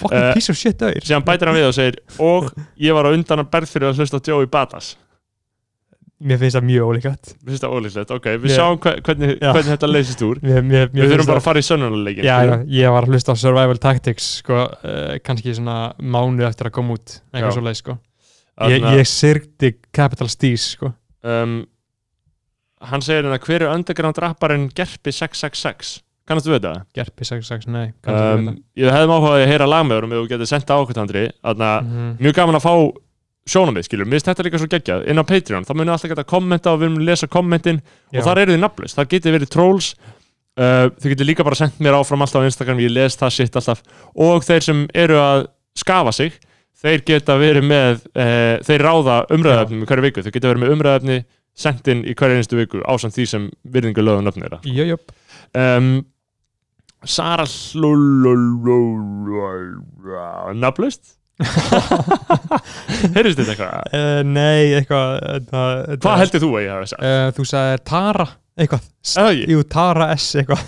Eh, 0.00 0.30
piece 0.32 0.48
of 0.52 0.56
shit 0.56 0.80
öður 0.80 1.04
Síðan 1.04 1.24
bætir 1.26 1.50
hann 1.50 1.58
við 1.58 1.66
og 1.68 1.74
segir 1.76 1.98
Og 2.24 2.46
ég 2.80 2.94
var 2.96 3.04
á 3.04 3.12
undan 3.12 3.42
að 3.42 3.50
berð 3.52 3.68
fyrir 3.74 3.90
að 3.90 3.98
hlusta 4.00 4.20
Joey 4.24 4.48
Badass 4.48 4.94
mér 6.20 6.38
finnst 6.42 6.56
það 6.58 6.64
mjög 6.68 6.88
ólíkvæmt 6.90 7.30
Mér 7.40 7.50
finnst 7.52 7.64
það 7.64 7.74
ólíklegt, 7.78 8.10
ok, 8.16 8.26
við 8.42 8.50
Ég- 8.50 8.56
sjáum 8.58 8.78
hve- 8.84 9.00
hvernig, 9.06 9.30
Já. 9.40 9.52
hvernig 9.54 9.70
þetta 9.72 9.88
leysist 9.90 10.22
úr 10.26 10.40
mér, 10.44 10.60
mér, 10.62 10.90
mér 10.92 11.04
Við 11.06 11.12
þurfum 11.14 11.26
bara 11.30 11.40
það- 11.40 11.40
að 11.40 11.46
fara 11.48 11.62
í 11.62 11.66
sönnunuleikin 11.70 12.24
já, 12.28 12.36
já, 12.44 12.56
ég 12.80 12.92
var 12.92 13.02
að 13.06 13.12
hlusta 13.14 13.32
á 13.32 13.36
Survival 13.40 13.78
Tactics 13.80 14.26
sko, 14.42 14.58
uh, 14.84 15.18
kannski 15.24 15.54
svona 15.56 15.78
mánuð 15.98 16.46
eftir 16.50 16.68
að 16.68 16.76
koma 16.76 16.94
út 16.98 17.16
eitthvað 17.32 17.52
svo 17.56 17.64
leið 17.64 17.76
sko. 17.80 17.98
ég, 18.68 18.82
ég 19.00 19.06
syrgdi 19.08 19.74
Capital 19.92 20.28
Steez 20.28 20.68
sko. 20.76 20.92
um, 21.24 21.66
Hann 22.82 23.02
segir 23.04 23.24
hérna 23.26 23.38
Hver 23.38 23.60
er 23.62 23.74
underground 23.74 24.16
rapparinn 24.18 24.68
Gerpi 24.72 25.12
666 25.12 26.00
Kannastu 26.26 26.52
við 26.52 26.60
þetta? 26.60 26.84
Gerpi 26.94 27.24
66, 27.26 27.66
nei 27.68 27.92
Um, 28.06 28.62
ég 28.76 28.88
hefði 28.92 29.10
áhugaði 29.16 29.44
að 29.44 29.50
heyra 29.50 29.66
lag 29.68 29.84
með 29.84 29.96
þér 29.98 30.04
og 30.04 30.12
þú 30.14 30.28
getur 30.30 30.46
senda 30.48 30.76
á 30.76 30.80
okkur 30.80 30.94
Tandri 30.96 31.24
Þannig 31.44 31.66
að 31.66 31.80
mm 31.84 32.16
mjög 32.20 32.34
gaman 32.38 32.56
að 32.60 32.64
fá 32.64 32.74
sjónamið, 33.48 33.86
skilur, 33.86 34.08
mér 34.08 34.18
finnst 34.18 34.30
þetta 34.30 34.46
líka 34.46 34.60
svo 34.60 34.68
geggjað. 34.70 35.06
Inn 35.10 35.22
á 35.22 35.24
Patreon, 35.26 35.66
þá 35.66 35.72
munum 35.74 35.94
alltaf 35.94 36.12
geta 36.12 36.24
að 36.24 36.30
kommenta 36.30 36.74
og 36.74 36.82
við 36.82 36.92
munum 36.92 37.08
lesa 37.08 37.28
kommentin 37.30 37.80
og 38.12 38.26
þar 38.26 38.42
eru 38.44 38.54
þið 38.54 38.62
nafnlaust 38.64 38.98
þar 38.98 39.10
getið 39.14 39.36
verið 39.38 39.52
trolls. 39.54 39.90
Uh, 40.60 40.90
þið 41.00 41.14
getið 41.14 41.28
líka 41.30 41.46
bara 41.46 41.56
sendt 41.56 41.80
mér 41.80 41.96
áfram 41.96 42.20
alltaf 42.24 42.44
á 42.44 42.48
Instagram 42.48 42.82
ég 42.82 42.92
les 42.92 43.16
það 43.16 43.34
sitt 43.36 43.56
alltaf. 43.56 43.82
Og 44.18 44.44
þeir 44.44 44.66
sem 44.66 44.86
eru 44.98 45.18
að 45.22 45.48
skafa 45.78 46.12
sig 46.12 46.36
þeir 46.80 47.04
geta 47.06 47.36
verið 47.40 47.68
með 47.70 48.06
uh, 48.12 48.56
þeir 48.66 48.84
ráða 48.84 49.20
umræðafnum 49.32 49.84
í 49.84 49.88
hverju 49.88 50.06
viku. 50.08 50.24
Þeir 50.26 50.36
geta 50.36 50.52
verið 50.52 50.64
með 50.64 50.74
umræðafni 50.76 51.20
sendt 51.60 51.90
inn 51.92 52.04
í 52.08 52.14
hverju 52.16 52.40
einstu 52.40 52.58
viku 52.58 52.82
ásamt 52.88 53.16
því 53.16 53.26
sem 53.28 53.46
virðingu 53.72 54.04
lögum 54.04 54.30
Jöjöp, 54.64 55.12
um, 55.56 55.92
Sara 57.00 57.46
nafnlaust 60.60 61.16
heyrðist 63.14 63.40
þetta 63.40 63.52
eitthvað 63.54 63.72
uh, 63.96 64.20
nei, 64.28 64.74
eitthvað 64.78 65.08
þetta- 65.24 65.98
Hvað 66.04 66.20
heldur 66.24 66.42
þú 66.44 66.50
að 66.52 66.64
ég 66.64 66.70
hafa 66.74 66.90
sagt? 66.92 67.02
Uh, 67.02 67.28
þú 67.38 67.46
sagðir 67.50 67.82
Tara 67.90 68.26
eitthvað 68.60 68.82
það? 69.14 69.40
Jú, 69.54 69.58
Tara 69.72 70.06
S 70.16 70.28
eitthvað 70.40 70.60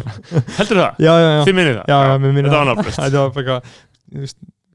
Heldur 0.60 0.82
það? 0.84 1.02
Já, 1.02 1.10
já, 1.10 1.28
já 1.34 1.42
Þið 1.48 1.58
minnið 1.60 1.76
það? 1.80 1.86
Já, 1.90 1.98
já, 1.98 2.14
mér 2.24 2.34
minnir 2.38 2.50
Þetta 2.50 2.56
var 2.56 2.62
það. 2.62 2.70
nafnlaust 2.70 3.00
Þetta 3.04 3.18
var 3.20 3.30
eitthvað 3.42 3.60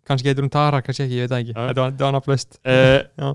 Kannski 0.05 0.29
heitir 0.29 0.45
hún 0.45 0.53
Tara, 0.53 0.83
kannski 0.85 1.01
ekki, 1.07 1.15
ég 1.17 1.25
veit 1.25 1.31
það 1.33 1.39
ekki. 1.41 1.53
Þetta 1.57 1.81
var, 1.81 1.89
Já. 3.17 3.29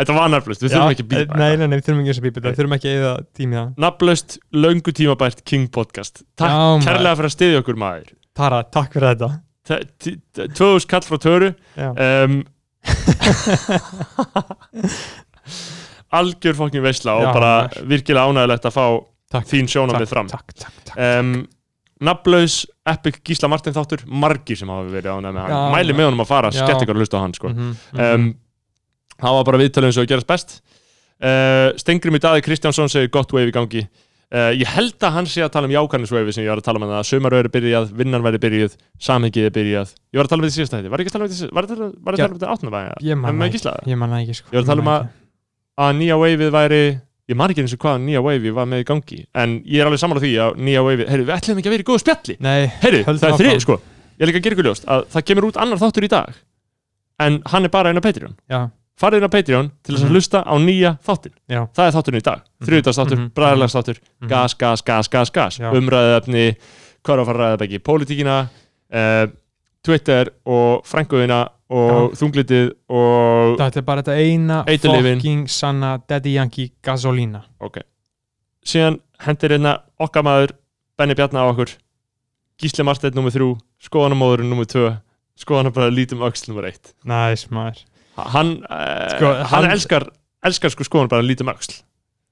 Þetta 0.00 0.14
var 0.16 0.30
nafnlaust, 0.32 0.62
við 0.64 0.72
þurfum 0.72 0.92
ekki 0.94 1.04
að 1.04 1.10
býta 1.12 1.36
Nei, 1.38 1.50
nei, 1.60 1.66
nei, 1.68 1.76
við 1.76 1.84
þurfum 1.86 2.00
ekki 2.00 2.12
að 2.14 2.24
býpa 2.24 2.38
þetta. 2.40 2.50
Við 2.50 2.58
þurfum 2.60 2.74
ekki 2.78 2.88
að 2.90 2.94
eða 3.00 3.10
tími 3.36 3.58
það 3.58 3.82
Nafnlaust, 3.84 4.36
löngu 4.56 4.94
tímabært 4.96 5.42
King 5.50 5.66
Podcast 5.76 6.22
Takk 6.40 6.54
Já, 6.56 6.86
kærlega 6.86 7.18
fyrir 7.20 7.28
að 7.30 7.34
styðja 7.36 7.60
okkur 7.60 7.78
maður 7.82 8.08
Tara, 8.40 8.62
takk 8.72 8.96
fyrir 8.96 9.12
þetta. 9.12 9.28
T- 9.70 9.84
t- 10.00 10.16
t- 10.34 10.48
2000 10.56 10.88
kall 10.90 11.04
frá 11.06 11.18
Töru. 11.20 11.50
Já, 11.76 11.90
um, 12.24 12.40
Algjör 16.10 16.56
fokkin 16.58 16.82
veisla 16.82 17.12
og 17.20 17.26
Já, 17.28 17.32
bara 17.36 17.50
maður. 17.68 17.84
virkilega 17.92 18.24
ánægilegt 18.32 18.64
að 18.66 18.74
fá 18.74 18.84
takk. 19.30 19.46
þín 19.52 19.68
sjónamið 19.70 20.08
fram. 20.10 20.26
um, 20.96 21.34
Nafnlaus, 22.00 22.54
Epic 22.88 23.20
Gísla 23.28 23.48
Martin 23.52 23.76
þáttur. 23.76 24.00
Margir 24.08 24.56
sem 24.58 24.68
hafa 24.72 24.88
verið 24.88 25.12
ánægð 25.12 25.34
með 25.36 25.42
hann. 25.44 25.52
Já, 25.52 25.60
Mæli 25.76 25.92
með 25.98 26.06
honum 26.08 26.24
að 26.24 26.30
fara, 26.32 26.48
Já. 26.50 26.56
skett 26.64 26.80
ykkur 26.86 26.96
að 26.96 27.00
hlusta 27.04 27.16
á 27.20 27.22
hann 27.22 27.36
sko. 27.36 27.48
Mhm, 27.52 27.68
mhm. 27.92 28.00
um, 28.00 28.24
það 29.20 29.32
var 29.36 29.44
bara 29.50 29.60
viðtalið 29.60 29.86
eins 29.90 29.98
og 30.00 30.04
að 30.06 30.10
gerast 30.14 30.30
best. 30.32 30.48
Uh, 31.20 31.68
Stengrim 31.76 32.16
í 32.16 32.22
Daði 32.24 32.40
Kristjánsson 32.46 32.88
segir 32.88 33.12
gott 33.12 33.28
wave 33.36 33.52
í 33.52 33.54
gangi 33.54 33.82
uh, 34.34 34.50
ég 34.54 34.68
held 34.76 34.98
að 35.06 35.12
hann 35.16 35.26
sé 35.30 35.40
að 35.44 35.52
tala 35.56 35.66
um 35.68 35.74
jákarniswave 35.74 36.32
sem 36.34 36.44
ég 36.44 36.50
var 36.52 36.60
að 36.62 36.66
tala 36.68 36.78
um 36.82 36.86
að 36.90 37.02
sömur 37.10 37.32
verið 37.34 37.52
byrjað, 37.56 37.84
vinnan 38.00 38.22
verið 38.26 38.40
byrjuð 38.46 38.72
samhengið 39.00 39.44
er 39.50 39.54
byrjað, 39.58 39.88
ég 40.14 40.18
var 40.20 40.26
að 40.26 40.30
tala 40.34 40.40
um 40.42 40.46
þetta 40.48 40.58
síðast 40.58 40.74
þetta 40.76 40.90
var 40.94 41.00
ég 41.00 41.04
ekki 41.06 41.10
að 41.10 41.14
tala 41.18 41.24
um 41.24 41.28
þetta, 41.30 41.50
var 41.50 41.62
ég 41.64 41.68
að 41.70 41.74
tala- 41.76 41.94
tala 42.16 42.30
um 42.30 42.34
þetta 42.38 42.52
áttunabæði 42.54 42.90
Ég 43.10 43.16
man 43.20 43.30
með 43.36 43.42
það 43.46 43.52
Gísla 43.56 43.72
ekki. 43.80 43.90
Ég 43.90 43.96
man 44.00 44.10
það 44.14 44.20
ekki 44.24 44.34
sko. 44.40 44.46
Ég 44.50 44.56
var 44.58 44.64
að 44.64 44.70
tala 44.72 44.82
um 44.86 44.90
að- 44.94 45.06
að 45.80 45.90
nýja 46.00 46.16
waveið 46.20 46.50
væri 46.58 46.82
ég 47.30 47.36
man 47.38 47.50
ekki 47.54 47.62
eins 47.62 47.74
og 47.76 47.80
hvað 47.84 47.96
nýja 48.04 48.20
wave 48.26 48.50
var 48.54 48.66
með 48.66 48.80
í 48.82 48.84
gangi. 48.90 49.18
En 49.34 49.50
ég 49.64 49.78
er 49.80 49.86
alveg 49.86 50.00
saman 50.02 50.18
á 50.18 50.20
því 50.20 50.32
að 50.42 50.50
nýja 50.66 50.80
wave 50.82 51.04
heyrðu, 51.06 51.24
við 51.30 51.36
ætlum 51.36 51.58
ekki 51.60 51.68
að 51.70 51.74
vera 51.76 51.84
í 51.84 51.88
góðu 51.90 52.00
spjalli. 52.02 52.34
Heyrðu, 52.82 53.02
það 53.06 53.14
er 53.14 53.18
áfram. 53.54 53.62
sko 53.62 53.76
farið 59.00 59.20
inn 59.22 59.28
á 59.28 59.34
Patreon 59.34 59.70
til 59.82 59.94
þess 59.94 60.02
að 60.04 60.08
Mhm. 60.08 60.14
hlusta 60.14 60.42
á 60.44 60.54
nýja 60.60 60.90
þáttin 61.06 61.34
já 61.48 61.60
það 61.76 61.86
er 61.86 61.94
þátturinn 61.96 62.20
í 62.20 62.26
dag, 62.28 62.40
þriðdagsþáttur, 62.66 63.16
mm. 63.18 63.24
-hmm. 63.26 63.34
bræðarlagsþáttur 63.34 64.00
gas, 64.28 64.54
gas, 64.54 64.82
gas, 64.82 65.08
gas, 65.08 65.30
gas 65.30 65.58
Já. 65.58 65.70
umræðefni, 65.72 66.56
hvað 67.04 67.14
er 67.14 67.20
að 67.22 67.26
fara 67.26 67.38
að 67.38 67.56
ræða 67.56 67.64
ekki 67.68 67.78
pólitíkina, 67.88 68.36
uh, 68.92 69.26
Twitter 69.82 70.28
og 70.44 70.84
frænguðina 70.84 71.48
og 71.70 72.12
þunglitið 72.18 72.72
og 72.90 73.56
Þetta 73.58 73.76
er 73.78 73.82
bara 73.86 74.02
þetta 74.02 74.16
eina 74.18 74.64
fucking 74.66 75.46
sanna 75.48 75.98
Daddy 76.08 76.34
Yankee 76.34 76.72
gasolína 76.82 77.44
ok 77.60 77.78
síðan 78.66 78.98
hendir 79.24 79.54
hérna 79.54 79.78
okkar 79.98 80.22
maður 80.26 80.50
Benny 80.98 81.14
Bjarnar 81.14 81.46
á 81.46 81.50
okkur 81.54 81.76
Gísli 82.60 82.84
Marsteinn 82.84 83.14
nr. 83.16 83.30
3, 83.32 83.56
skoðanamóðurinn 83.86 84.50
nr. 84.52 84.66
2 84.68 84.90
skoðanum 85.40 85.72
bara 85.72 85.88
lítum 85.94 86.20
öxl 86.26 86.52
nr. 86.52 86.66
1 86.68 86.92
Næs 87.08 87.46
maður 87.50 87.84
hann, 88.34 88.50
Sko, 88.64 89.30
hann, 89.34 89.46
hann- 89.54 89.70
elskar 89.74 90.08
elskar 90.46 90.72
sko 90.72 90.84
skoðanum 90.88 91.10
bara 91.12 91.22
lítum 91.26 91.50
öxl. 91.52 91.80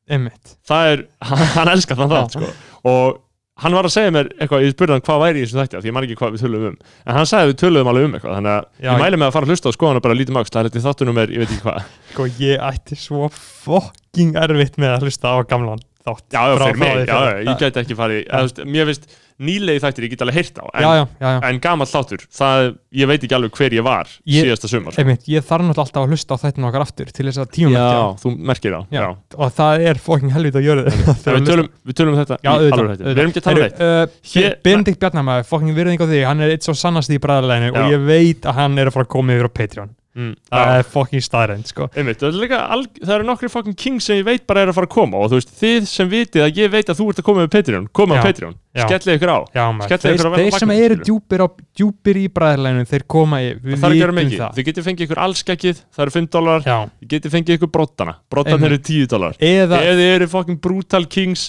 Einmitt. 0.09 0.55
Það 0.69 0.93
er, 0.93 1.01
hann, 1.57 1.69
elskar 1.75 1.99
þann 2.01 2.13
það 2.15 2.31
sko. 2.37 2.53
og 2.89 3.19
hann 3.59 3.75
var 3.75 3.89
að 3.89 3.93
segja 3.97 4.13
mér 4.15 4.29
eitthvað, 4.39 4.63
ég 4.65 4.73
spurði 4.77 4.95
hann 4.95 5.03
hvað 5.05 5.21
væri 5.25 5.41
í 5.41 5.45
þessu 5.45 5.59
þætti 5.59 5.81
því 5.83 5.89
ég 5.91 5.95
man 5.97 6.05
ekki 6.07 6.17
hvað 6.21 6.33
við 6.37 6.43
töluðum 6.45 6.69
um. 6.71 6.77
En 7.05 7.17
hann 7.19 7.27
sagði 7.29 7.51
við 7.51 7.57
töluðum 7.65 7.91
alveg 7.93 8.07
um 8.09 8.15
eitthvað 8.17 8.37
þannig 8.39 8.53
að 8.55 8.67
Já, 8.87 8.91
ég 8.93 9.03
mæli 9.03 9.19
með 9.19 9.27
að 9.29 9.35
fara 9.35 9.49
að 9.49 9.53
hlusta 9.53 9.69
á 9.69 9.77
skoðan 9.77 9.99
og 9.99 10.05
bara 10.07 10.17
lítið 10.21 10.37
máks 10.39 10.53
það 10.55 10.61
er 10.63 10.69
þetta 10.71 10.85
þáttunum 10.87 11.19
er, 11.25 11.33
ég 11.35 11.43
veit 11.43 11.51
ekki 11.57 11.65
hvað. 11.67 11.89
Sko 12.15 12.29
ég 12.39 12.63
ætti 12.71 12.99
svo 13.03 13.29
fucking 13.35 14.39
erfitt 14.45 14.79
með 14.79 14.95
að 14.95 15.07
hlusta 15.09 15.35
á 15.35 15.37
gamlan 15.51 15.83
þátt 16.07 16.25
já, 16.33 16.41
já, 16.41 16.55
fyrir 16.63 16.79
mig, 16.81 17.01
já, 17.03 17.19
já, 17.19 17.41
ég 17.51 17.59
gæti 17.65 17.83
ekki 17.83 17.97
farið 17.99 18.63
mér 18.71 18.89
finnst 18.93 19.11
nýlegi 19.39 19.81
þættir 19.85 20.05
ég 20.07 20.11
get 20.15 20.23
alveg 20.25 20.35
heyrt 20.39 20.57
á 20.59 20.65
en, 20.75 20.83
Já, 20.83 20.91
já, 20.99 21.05
já, 21.23 21.29
en 21.49 21.59
gamall 21.63 21.87
þáttur, 21.87 22.25
það, 22.35 22.71
ég 22.99 23.07
veit 23.11 23.23
ekki 23.27 23.37
alveg 23.39 23.53
hver 23.59 23.77
ég 23.79 23.85
var 23.87 24.09
Ég- 24.27 24.45
síðasta 24.49 24.69
sumar. 24.73 24.93
sko. 24.97 25.03
Einmitt, 25.05 25.29
ég 25.31 25.45
þarf 25.47 25.63
náttúrulega 25.69 25.85
alltaf 25.85 26.03
að 26.03 26.13
hlusta 26.15 26.35
á 26.35 26.43
þættinu 26.43 26.69
okkar 26.71 26.85
aftur 26.87 27.13
til 27.15 27.27
þess 27.29 27.39
að 27.45 27.51
tíma 27.55 27.71
já, 27.79 28.01
þú 28.23 28.33
merkir 28.51 28.75
það 28.75 29.17
og 29.39 29.53
það 29.59 29.87
er 29.93 30.01
fucking 30.09 30.33
helvít 30.35 30.59
að 30.59 30.67
gjöra 30.67 30.85
við, 31.39 31.47
tölum, 31.47 31.69
við 31.87 31.99
tölum 32.01 32.15
um 32.17 32.21
þetta 32.25 32.39
í 32.43 32.51
alvöru 32.51 32.89
þætti. 32.97 33.05
við 33.09 33.23
erum 33.23 33.31
ekki 33.35 33.43
að 33.43 33.47
tala 33.49 33.59
um 33.59 33.67
neitt. 33.69 33.79
Uh, 33.79 34.33
Hér- 34.35 34.57
Benedikt 34.67 34.99
Bjarnamæður, 35.05 35.47
fucking 35.53 35.75
virðing 35.79 36.03
á 36.03 36.07
því 36.11 36.25
hann 36.27 36.41
er 36.43 36.55
eitt 36.57 36.67
svo 36.67 36.75
sannast 36.75 37.11
í 37.15 37.19
bræðarleginu 37.23 37.73
og 37.79 37.93
ég 37.95 38.05
veit 38.11 38.43
að 38.49 38.59
hann 38.59 38.79
er 38.79 38.91
að 38.91 38.97
fara 38.99 39.07
að 39.07 39.13
koma 39.15 39.39
yfir 39.39 39.47
á 39.47 39.53
Patreon 39.55 39.95
mm, 40.19 40.33
það 40.51 40.73
er 40.75 40.87
fucking 40.93 41.25
staðrænt 41.25 41.71
sko. 41.71 41.87
Einmitt, 41.95 42.21
það, 42.21 42.39
er 42.45 42.55
alg, 42.59 42.99
það 42.99 43.13
eru 43.15 43.27
nokkri 43.29 43.51
fucking 43.53 43.77
kings 43.79 44.09
sem 44.09 44.19
ég 44.19 44.27
veit 44.27 44.47
bara 44.49 44.65
er 44.65 44.73
að 44.73 44.79
fara 44.81 44.89
að 44.89 44.95
koma 44.97 45.21
og 45.23 45.31
þú 45.31 45.39
veist, 45.39 45.53
þið 45.61 45.87
sem 45.91 46.11
vitið 46.13 46.45
að 46.45 46.59
ég 46.63 46.73
veit 46.75 46.91
að 46.91 46.99
þú 47.01 47.07
ert 47.13 47.23
að 47.23 47.27
koma 47.29 47.45
með 47.45 47.53
Patreon, 47.55 47.87
koma 47.95 48.19
á 48.19 48.27
Patreon, 48.27 48.57
skellið 48.79 49.15
ykkur 49.19 49.33
á. 49.33 49.39
Já, 49.55 49.63
Skellið 49.87 50.05
þeir, 50.05 50.17
ykkur 50.19 50.29
á 50.29 50.33
þeir 50.39 50.59
sem 50.59 50.73
vagninn, 50.73 50.85
eru 50.89 50.99
djúpir, 51.09 51.45
á, 51.45 51.49
djúpir 51.79 52.21
í 52.21 52.27
bræðarleginu 52.39 52.91
þeir 52.93 53.07
koma 53.15 53.41
í, 53.43 53.49
við 53.63 53.79
vitum 53.79 54.35
það. 54.35 54.59
Þið 54.59 54.69
getið 54.69 54.89
fengið 54.89 55.07
ykkur 55.09 55.23
allskekkið 55.29 55.81
það 55.95 56.05
eru 56.07 56.17
5 56.19 56.29
dólar, 56.37 56.67
þið 56.69 57.13
getið 57.15 57.35
fengið 57.39 57.59
ykkur 57.59 57.73
brottana 57.79 58.17
brottan 58.31 58.59
Einmitt. 58.59 58.69
eru 58.75 58.83
10 58.91 59.11
dólar 59.15 59.39
eða 59.39 59.81
þið 59.89 60.05
eru 60.13 60.31
fucking 60.35 60.61
brutal 60.63 61.05
kings. 61.11 61.49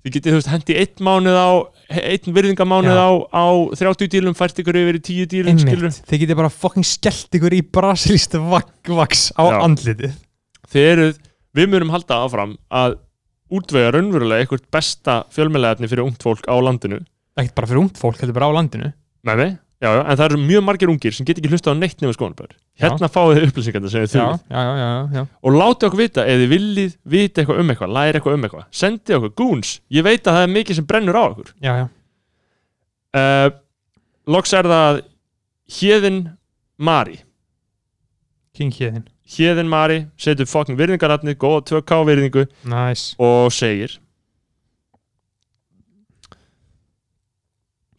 Þið 0.00 0.14
getið, 0.14 0.32
þú 0.32 0.38
veist, 0.38 0.48
hendi 0.48 0.76
einn 0.80 1.02
mánuð 1.04 1.36
á 1.36 1.50
einn 1.90 2.34
virðingamánuð 2.36 2.98
á, 3.02 3.10
á 3.34 3.46
30 3.74 4.10
dílum, 4.12 4.34
fært 4.38 4.60
ykkur 4.62 4.78
yfir 4.78 4.98
í 5.00 5.02
10 5.02 5.30
dílum 5.32 5.60
þeir 5.90 6.20
geti 6.22 6.36
bara 6.38 6.50
fucking 6.52 6.86
skellt 6.86 7.34
ykkur 7.34 7.56
í 7.56 7.62
brasilíst 7.66 8.36
vaks 8.38 9.30
á 9.34 9.42
Já. 9.50 9.58
andlitið. 9.66 10.14
Þið 10.70 10.90
eruð 10.92 11.16
við 11.58 11.72
munum 11.72 11.90
halda 11.90 12.20
áfram 12.26 12.54
að 12.70 13.00
útvega 13.50 13.90
raunverulega 13.96 14.44
eitthvað 14.44 14.68
besta 14.70 15.16
fjölmjölaefni 15.34 15.90
fyrir 15.90 16.06
ungt 16.06 16.22
fólk 16.22 16.46
á 16.46 16.54
landinu. 16.62 17.00
Ekkert 17.34 17.56
bara 17.58 17.70
fyrir 17.72 17.82
ungt 17.82 17.98
fólk, 17.98 18.20
þetta 18.20 18.30
er 18.30 18.38
bara 18.38 18.50
á 18.54 18.56
landinu. 18.60 18.92
Nei, 19.26 19.34
nei, 19.34 19.50
já, 19.80 19.88
já, 19.88 20.00
en 20.04 20.18
það 20.20 20.24
eru 20.26 20.40
mjög 20.44 20.64
margir 20.66 20.92
ungir 20.92 21.16
sem 21.16 21.26
get 21.28 21.40
ekki 21.40 21.50
hlusta 21.52 21.72
á 21.72 21.74
neitt 21.76 21.96
nefnir 22.00 22.16
skoðanbær. 22.16 22.52
Já. 22.76 22.84
Hérna 22.84 23.08
fáið 23.12 23.32
þið 23.38 23.46
upplýsingarna 23.48 23.92
sem 23.92 24.04
þið 24.04 24.12
þurfið. 24.16 25.30
Og 25.40 25.56
látið 25.56 25.88
okkur 25.88 26.02
vita 26.02 26.26
ef 26.26 26.42
þið 26.42 26.52
viljið 26.54 26.92
vita 27.14 27.42
eitthvað 27.42 27.62
um 27.62 27.72
eitthvað, 27.74 27.94
læri 27.96 28.20
eitthvað 28.20 28.36
um 28.36 28.46
eitthvað. 28.48 28.66
Sendið 28.82 29.16
okkur 29.20 29.32
goons. 29.40 29.72
Ég 29.96 30.06
veit 30.06 30.20
að 30.20 30.36
það 30.38 30.46
er 30.46 30.52
mikið 30.58 30.80
sem 30.80 30.88
brennur 30.92 31.20
á 31.20 31.22
okkur. 31.30 31.54
já, 31.64 31.72
já. 31.80 31.88
Uh, 33.10 33.48
loks 34.30 34.52
er 34.54 34.68
það 34.70 35.00
Hjeðin 35.80 36.20
Mari. 36.78 37.16
King 38.54 38.70
Hjeðin 38.74 39.08
Hjeðin 39.30 39.70
Mari 39.70 39.98
setur 40.18 40.48
fucking 40.50 40.78
virðingaratni, 40.78 41.36
góða 41.38 41.62
2K 41.70 41.98
virðingu 42.08 42.46
Nice 42.68 43.14
og 43.22 43.52
segir 43.54 43.96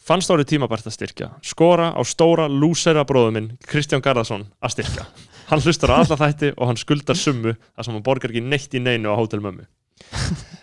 fannst 0.02 0.32
árið 0.34 0.50
tímabært 0.56 0.88
að 0.90 0.96
styrkja? 0.98 1.30
Skora 1.46 1.92
á 1.94 2.02
stóra 2.08 2.48
lúsera 2.50 3.04
bróðu 3.08 3.34
minn 3.38 3.50
Kristján 3.70 4.02
Garðarsson 4.04 4.48
að 4.62 4.74
styrkja. 4.76 5.06
Hann 5.52 5.62
hlustar 5.66 5.92
á 5.94 6.02
alla 6.02 6.18
þætti 6.18 6.54
og 6.58 6.70
hann 6.72 6.80
skuldar 6.80 7.18
summu 7.20 7.54
þar 7.60 7.86
sem 7.88 7.94
hann 7.98 8.06
borgar 8.06 8.32
ekki 8.34 8.44
neitt 8.46 8.74
í 8.78 8.80
neinu 8.82 9.12
á 9.12 9.20
hótelmömmu 9.20 9.66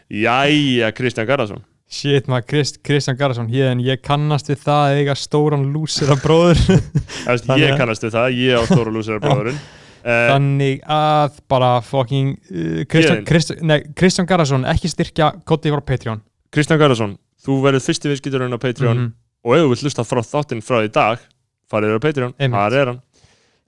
Jæja 0.09 0.93
Kristján 0.97 1.27
Garðarsson. 1.29 1.63
Shit 1.89 2.27
maður, 2.29 2.45
Krist, 2.51 2.79
Kristján 2.85 3.17
Garðarsson 3.17 3.49
Hjeðin, 3.49 3.81
ég 3.85 4.01
kannast 4.05 4.49
við 4.51 4.59
það 4.67 4.81
að 4.91 4.99
eiga 5.01 5.15
stóran 5.17 5.63
lúsir 5.73 6.11
af 6.13 6.21
bróður 6.25 6.59
Þannig 7.25 7.63
ég 7.63 7.71
að- 7.73 7.79
kannast 7.81 8.05
við 8.05 8.13
það, 8.17 8.35
ég 8.37 8.59
á 8.61 8.63
stóra 8.69 8.93
lúsera 8.93 9.23
bróðurinn. 9.25 9.61
Uh, 9.99 10.25
Þannig 10.33 10.83
að 10.95 11.39
bara 11.51 11.71
fucking 11.85 12.35
uh, 12.37 12.83
Kristján, 12.89 13.17
Héðinn. 13.23 13.25
Krist, 13.29 13.55
nei, 13.65 13.79
Kristján 13.99 14.29
Garðarsson 14.29 14.67
ekki 14.69 14.91
styrkja 14.93 15.31
koddi 15.49 15.73
frá 15.73 15.81
Patreon. 15.89 16.21
Kristján 16.55 16.81
Garðarsson, 16.81 17.17
þú 17.45 17.57
verður 17.65 17.85
fyrsti 17.89 18.13
viðskipturinn 18.13 18.53
á 18.57 18.61
Patreon. 18.61 19.01
Mhm. 19.07 19.17
Og 19.49 19.57
ef 19.57 19.65
þú 19.65 19.73
vilt 19.75 19.85
hlusta 19.89 20.05
frá 20.13 20.23
þáttinn 20.29 20.65
frá 20.69 20.83
í 20.85 20.93
dag 20.93 21.27
farið 21.73 21.97
á 21.97 22.01
Patreon, 22.05 22.39
þar 22.39 22.81
er 22.83 22.93
hann? 22.93 23.05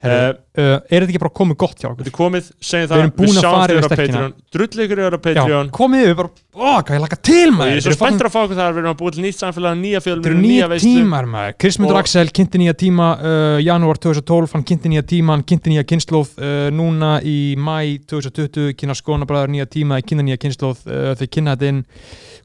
Herru, 0.01 0.29
uh, 0.33 0.37
uh, 0.57 0.79
Er 0.89 1.03
þetta 1.05 1.13
ekki 1.13 1.21
bara 1.21 1.33
komið 1.37 1.57
gott 1.61 1.83
hjá 1.83 1.91
okkur? 1.91 2.07
Þetta 2.07 2.09
er 2.09 2.15
komið, 2.17 2.47
segjum 2.65 2.87
Við 2.87 2.93
það, 2.95 3.01
sjáumst 3.35 3.43
fara 3.45 3.75
yfir 3.75 3.85
yfir 3.85 3.93
á. 3.93 3.99
Patreon. 4.01 4.31
Drull 4.57 4.85
ykkur 4.85 5.03
yfir 5.03 5.13
á 5.13 5.19
Já, 5.21 5.25
Patreon. 5.27 5.73
komið 5.77 6.05
við 6.07 6.15
bara, 6.17 6.31
hvað 6.57 6.95
ég 6.97 7.03
laka 7.05 7.19
til 7.29 7.51
maður. 7.53 7.69
ég 7.69 7.77
er 7.77 7.85
svo 7.85 7.91
Þetta 7.91 7.91
eru 7.91 7.99
spenntur 7.99 8.29
að 8.31 8.33
fá 8.33 8.39
okkur 8.41 8.59
þar. 8.61 8.73
Við 8.73 8.81
erum 8.81 8.95
að 8.95 9.03
búið 9.03 9.19
til 9.19 9.25
nýtt 9.27 9.39
samfélag, 9.43 9.77
nýja 9.83 10.01
Þetta 10.01 10.11
eru 10.15 10.23
fjölmjörn, 10.25 10.41
nýja 10.41 10.55
nýja 10.55 10.71
veislu. 10.73 10.95
tímar 10.97 11.29
maður. 11.35 11.59
Krismundur 11.61 12.01
Axel 12.01 12.33
kynnti 12.41 12.63
nýja 12.65 12.77
tíma 12.81 13.11
uh, 13.21 13.59
janúar 13.61 14.01
2012, 14.01 14.57
hann 14.57 14.67
kynnti 14.73 14.95
nýja 14.95 15.05
tíma 15.13 15.37
hann 15.37 15.45
kynnti 15.53 15.75
nýja 15.75 15.85
kynnslóð 15.93 16.33
uh, 16.41 16.71
núna 16.73 17.13
í 17.21 17.37
mæ 17.61 17.77
2020, 18.09 18.73
kynna 18.81 18.97
skonabræður 18.97 19.53
nýja 19.53 19.69
tíma, 19.69 20.01
kynna 20.01 20.25
nýja 20.25 20.41
kynnslóð 20.41 20.81
þau 20.89 21.29
kynna 21.29 21.59
þetta 21.61 21.75
inn, 21.75 21.85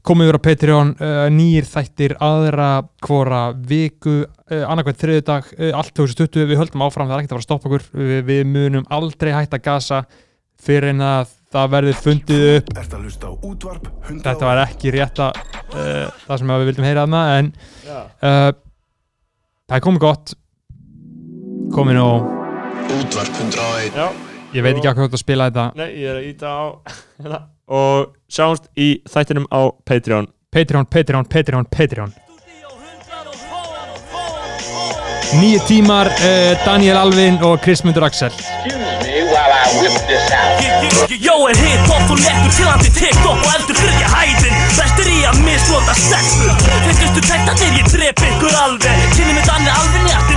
komið 0.06 0.28
yfir 0.28 0.38
á 0.38 0.46
Patreon 0.46 0.92
uh, 1.00 1.14
nýjir 1.32 1.66
þættir 1.68 2.14
aðra 2.22 2.68
hvora 3.04 3.40
viku 3.56 4.20
uh, 4.22 4.62
annarkvæmt 4.68 5.00
þriðudag, 5.02 5.48
uh, 5.56 5.72
allt 5.80 5.94
2020 5.98 6.46
við 6.50 6.60
höldum 6.60 6.84
áfram, 6.86 7.10
það 7.10 7.16
er 7.16 7.24
ekkert 7.24 7.34
að 7.34 7.38
fara 7.38 7.44
að 7.44 7.48
stoppa 7.48 7.70
okkur. 7.70 7.86
Við, 7.96 8.20
við 8.28 8.44
munum 8.52 8.86
aldrei 8.94 9.32
hætta 9.34 9.58
að 9.58 9.66
gasa 9.66 10.04
fyrir 10.66 10.92
en 10.94 11.02
að 11.04 11.34
það 11.56 11.72
verði 11.74 11.96
fundið 12.04 12.46
upp. 12.52 12.70
Ert 12.76 12.96
að 12.96 13.06
hlusta 13.06 13.30
á 13.30 13.32
útvarp 13.34 13.90
100 14.06 14.22
þetta 14.26 14.48
var 14.50 14.62
ekki 14.66 14.94
rétta 14.94 15.28
uh, 15.32 16.06
það 16.26 16.42
sem 16.42 16.54
við 16.54 16.70
vildum 16.70 16.88
heyra 16.88 17.04
þarna 17.06 17.24
en 17.40 17.52
uh, 17.90 18.50
það 19.66 19.78
er 19.80 19.84
komið 19.88 20.06
gott. 20.06 20.38
Komið 21.74 21.98
nú. 21.98 22.08
Útvarp 23.00 23.42
101 23.42 23.96
Já, 23.98 24.08
ég 24.56 24.64
veit 24.64 24.76
ekki 24.80 24.92
hvað 24.96 25.16
að 25.16 25.20
spila 25.22 25.48
þetta. 25.50 25.66
Nei, 25.78 25.88
ég 26.00 26.12
er 26.12 26.20
að 26.20 26.28
íta 26.30 26.52
á 26.52 26.64
hérna. 27.20 27.40
og 27.66 28.14
sjáumst 28.32 28.70
í 28.78 28.88
þættinum 29.10 29.48
á 29.52 29.60
Patreon. 29.88 30.30
Patreon, 30.54 30.86
Patreon, 30.88 31.26
Patreon, 31.28 31.66
Patreon. 31.68 32.14
Nýju 35.36 35.58
tímar 35.66 36.06
uh, 36.06 36.52
Daniel 36.64 36.96
Alvin 37.00 37.36
og 37.44 37.58
Krismundur 37.60 38.04
Axel. 38.06 38.30
Excuse 38.30 38.78
me 38.78 39.24
while 39.26 39.52
I 39.52 39.64
whip 39.82 39.96
this 40.06 40.30
out. 40.30 40.62
Jó 41.10 41.34
er 41.50 41.58
hitt 41.58 41.90
oft 41.90 42.12
og 42.14 42.20
lettur 42.22 42.52
til 42.56 42.68
hann 42.70 42.80
til 42.86 42.92
TikTok 42.94 43.42
og 43.42 43.50
eldur 43.58 43.76
þriðja 43.80 44.12
hæðin. 44.14 44.54
Bestur 44.78 45.10
í 45.10 45.15
að 45.30 45.42
mislota 45.46 45.96
sexur 46.02 46.52
Fyrstustu 46.84 47.24
tektanir 47.28 47.80
ég 47.80 47.92
drep 47.94 48.24
ykkur 48.30 48.58
alveg. 48.64 49.06
Kynni 49.16 49.36
með 49.38 49.50
danni 49.50 49.72
alveg 49.72 50.08
njátti 50.10 50.36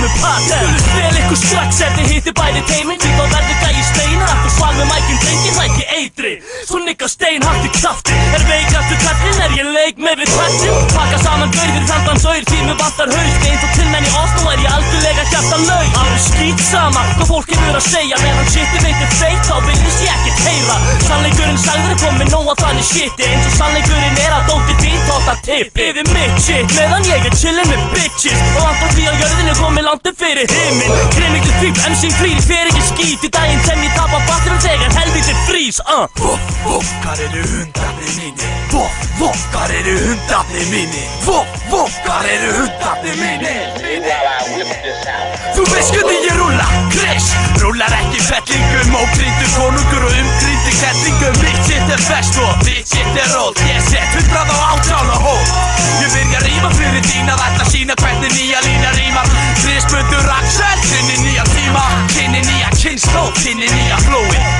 með 0.00 0.14
patent 0.20 0.50
Skulu 0.50 0.80
spil 0.84 1.18
ykkur 1.20 1.38
strax 1.40 1.80
ef 1.84 1.96
þið 1.96 2.08
hitti 2.14 2.32
bæði 2.36 2.62
teiminn 2.68 3.00
Því 3.00 3.10
þá 3.16 3.24
verður 3.34 3.58
gæi 3.64 3.84
steinar 3.90 4.32
Aftur 4.34 4.52
sval 4.56 4.72
með 4.78 4.88
mækinn 4.90 5.20
drengin 5.24 5.56
það 5.56 5.66
ekki 5.68 5.86
eitri. 5.98 6.32
Svo 6.68 6.80
nigga 6.84 7.08
stein 7.10 7.46
hægt 7.46 7.68
í 7.68 7.72
krafti 7.76 8.18
Er 8.36 8.46
veikjastu 8.48 8.98
kallinn 9.04 9.42
er 9.46 9.56
ég 9.58 9.70
leik 9.76 10.02
með 10.04 10.22
við 10.22 10.32
tvættin 10.34 10.80
Pakka 10.94 11.20
saman 11.24 11.54
gauðir 11.56 11.86
þandan 11.90 12.22
saur 12.24 12.48
Því 12.50 12.60
mér 12.66 12.78
vantar 12.80 13.14
haust 13.16 13.48
eins 13.50 13.66
og 13.66 13.74
til 13.76 13.88
menn 13.92 14.08
í 14.08 14.14
Oslo 14.22 14.54
er 14.54 14.64
ég 14.64 14.76
algjörlega 14.78 15.26
hjarta 15.32 15.60
laug 15.66 16.00
Alveg 16.02 16.24
skýt 16.26 16.64
sama 16.70 17.04
hvað 17.14 17.32
fólk 17.32 17.54
hefur 17.54 17.80
að 17.80 17.86
segja 17.88 18.20
Meðan 18.24 18.52
shitið 18.54 18.86
veitir 18.88 19.14
feit 19.18 19.50
þá 19.50 19.56
viljus 19.68 20.00
ég 20.06 20.29
ekkert 20.40 20.48
heyra. 20.48 20.76
Sannleikurinn 21.06 21.58
sagður 21.60 21.92
er 21.94 21.98
komið 22.00 22.30
nóg 22.32 22.48
að 22.52 22.60
þannig 22.64 22.86
shiti 22.86 23.26
Eins 23.26 23.46
og 23.48 23.54
sannleikurinn 23.58 24.18
er 24.20 24.34
að 24.36 24.48
dóttir 24.50 24.76
þín 24.80 25.00
tóta 25.08 25.34
tipp 25.44 25.80
Yfir 25.80 26.08
mitt 26.14 26.40
shit 26.44 26.74
meðan 26.76 27.08
ég 27.08 27.26
er 27.26 27.36
chillin 27.36 27.68
með 27.70 27.84
bitches. 27.94 28.40
Og 28.56 28.64
andan 28.68 28.94
því 28.94 29.06
á 29.10 29.12
jörðinu 29.20 29.54
komið 29.60 29.86
landið 29.88 30.18
fyrir 30.20 30.54
himinn 30.54 30.94
Krimmingli 31.16 31.54
fíp, 31.60 31.82
MC 31.90 32.12
frýri 32.18 32.44
fyrir 32.46 32.70
ekki 32.70 32.86
skít 32.90 33.26
Í 33.26 33.32
daginn 33.36 33.64
sem 33.66 33.84
ég 33.84 33.96
tapa 33.96 34.22
batterum 34.28 34.60
þegar 34.64 34.90
helviti 34.98 35.09
frís 35.70 35.80
uh. 35.86 36.08
Voff, 36.14 36.40
voff, 36.64 36.88
hvar 37.02 37.20
eru 37.20 37.42
hundarnir 37.42 38.12
mínir? 38.16 38.48
Voff, 38.70 38.92
voff, 39.18 39.40
hvar 39.52 39.70
eru 39.70 39.94
hundarnir 40.06 40.66
mínir? 40.70 41.06
Voff, 41.24 41.46
voff, 41.70 41.94
hvar 42.04 42.26
eru 42.26 42.50
hundarnir 42.58 43.16
mínir? 43.16 43.70
Þú 45.54 45.66
veist 45.70 45.94
hvernig 45.94 46.26
ég 46.26 46.38
rúlla, 46.38 46.66
Chris 46.94 47.30
Rúllar 47.60 47.94
ekki 48.00 48.22
fellingum, 48.24 48.96
ókrýndur 48.98 49.50
konungur 49.56 50.06
og 50.08 50.16
umkrýndur 50.22 50.76
kettlingum 50.80 51.38
Mitt 51.44 51.62
sitt 51.68 51.94
er 51.94 52.02
fest 52.08 52.40
og 52.42 52.64
þitt 52.66 52.94
sitt 52.94 53.20
er 53.22 53.30
rót 53.34 53.60
Ég 53.68 53.82
set 53.90 54.16
hundrað 54.16 54.50
á 54.50 54.56
átján 54.74 55.12
og 55.14 55.28
hól 55.28 55.44
Ég 56.00 56.14
byrja 56.16 56.40
að 56.40 56.48
rýma 56.48 56.72
fyrir 56.78 57.00
ætla 57.50 57.64
að 57.64 57.70
sína 57.72 57.94
hvernig 58.00 58.32
nýja 58.34 58.60
lína 58.64 58.90
rýmar 58.96 59.28
Chris 59.60 59.86
Bundur 59.90 60.32
Axel, 60.38 60.82
kynni 60.88 61.16
nýja 61.24 61.44
tíma 61.54 61.84
Kynni 62.14 62.42
nýja 62.46 62.72
kynnslóð, 62.80 63.32
kynni 63.42 63.68
nýja 63.70 64.00
flói 64.06 64.59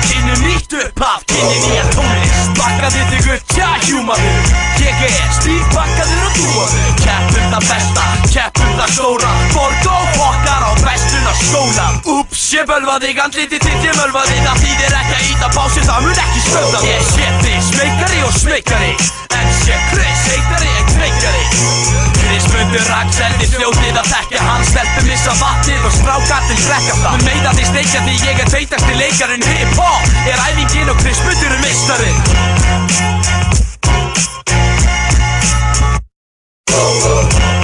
nýtt 0.61 0.73
upphaf, 0.73 1.23
kynni 1.25 1.57
nýja 1.65 1.85
tónlist 1.95 2.57
Bakkaði 2.57 3.03
þig 3.09 3.29
upp, 3.33 3.45
tja, 3.53 3.69
hjúmaður 3.85 4.51
Ég 4.81 5.01
er 5.07 5.31
stífbakkaður 5.37 6.25
og 6.25 6.37
dúaður 6.37 6.91
Keppum 7.01 7.47
það 7.53 7.67
besta, 7.69 8.05
keppum 8.33 8.73
það 8.77 8.93
stóra. 8.95 9.31
Borg 9.55 9.87
og 9.91 10.11
fokkar 10.17 10.65
á 10.67 10.71
bestuna 10.83 11.33
skóla 11.41 11.87
Úps, 12.15 12.45
ég 12.57 12.67
bölva 12.69 12.99
þig, 13.03 13.23
andliti 13.25 13.61
þitt 13.61 13.87
ég 13.87 13.97
mölva 13.99 14.25
þig. 14.29 14.43
Það 14.45 14.61
þýðir 14.65 14.97
ekki 15.01 15.17
að 15.17 15.29
íta 15.31 15.51
pási, 15.57 15.85
það 15.87 16.05
mun 16.07 16.23
ekki 16.25 16.45
stöða 16.47 16.83
Ég 16.89 17.09
sé 17.09 17.31
þig, 17.41 17.59
smekari 17.71 18.23
og 18.27 18.37
smekari 18.37 18.93
En 19.41 19.51
sé 19.63 19.81
Chris, 19.89 20.27
heitari 20.29 20.75
en 20.77 20.93
kveikari 20.93 21.90
Guður 22.61 22.91
Axel, 22.93 23.29
þið 23.39 23.53
fljóðið 23.55 23.95
að 23.97 24.09
þekkja 24.11 24.41
hann 24.45 24.65
Stelpum 24.69 25.07
missa 25.09 25.33
vatnið 25.39 25.87
og 25.87 25.95
strákarnir 25.95 26.59
svekka 26.61 26.97
það. 27.01 27.15
Mér 27.15 27.25
meita 27.25 27.53
því 27.57 27.65
steikja 27.71 28.03
því 28.05 28.17
ég 28.21 28.43
er 28.43 28.51
feitasti 28.53 28.99
leikarinn 28.99 29.47
Hip-hop 29.49 30.29
er 30.29 30.43
æfingin 30.45 30.93
og 30.93 31.01
krisputur 31.01 31.57
er 31.57 31.61
mistarinn 31.65 32.19
Oh, 36.71 36.77
oh, 36.77 37.25
oh 37.25 37.60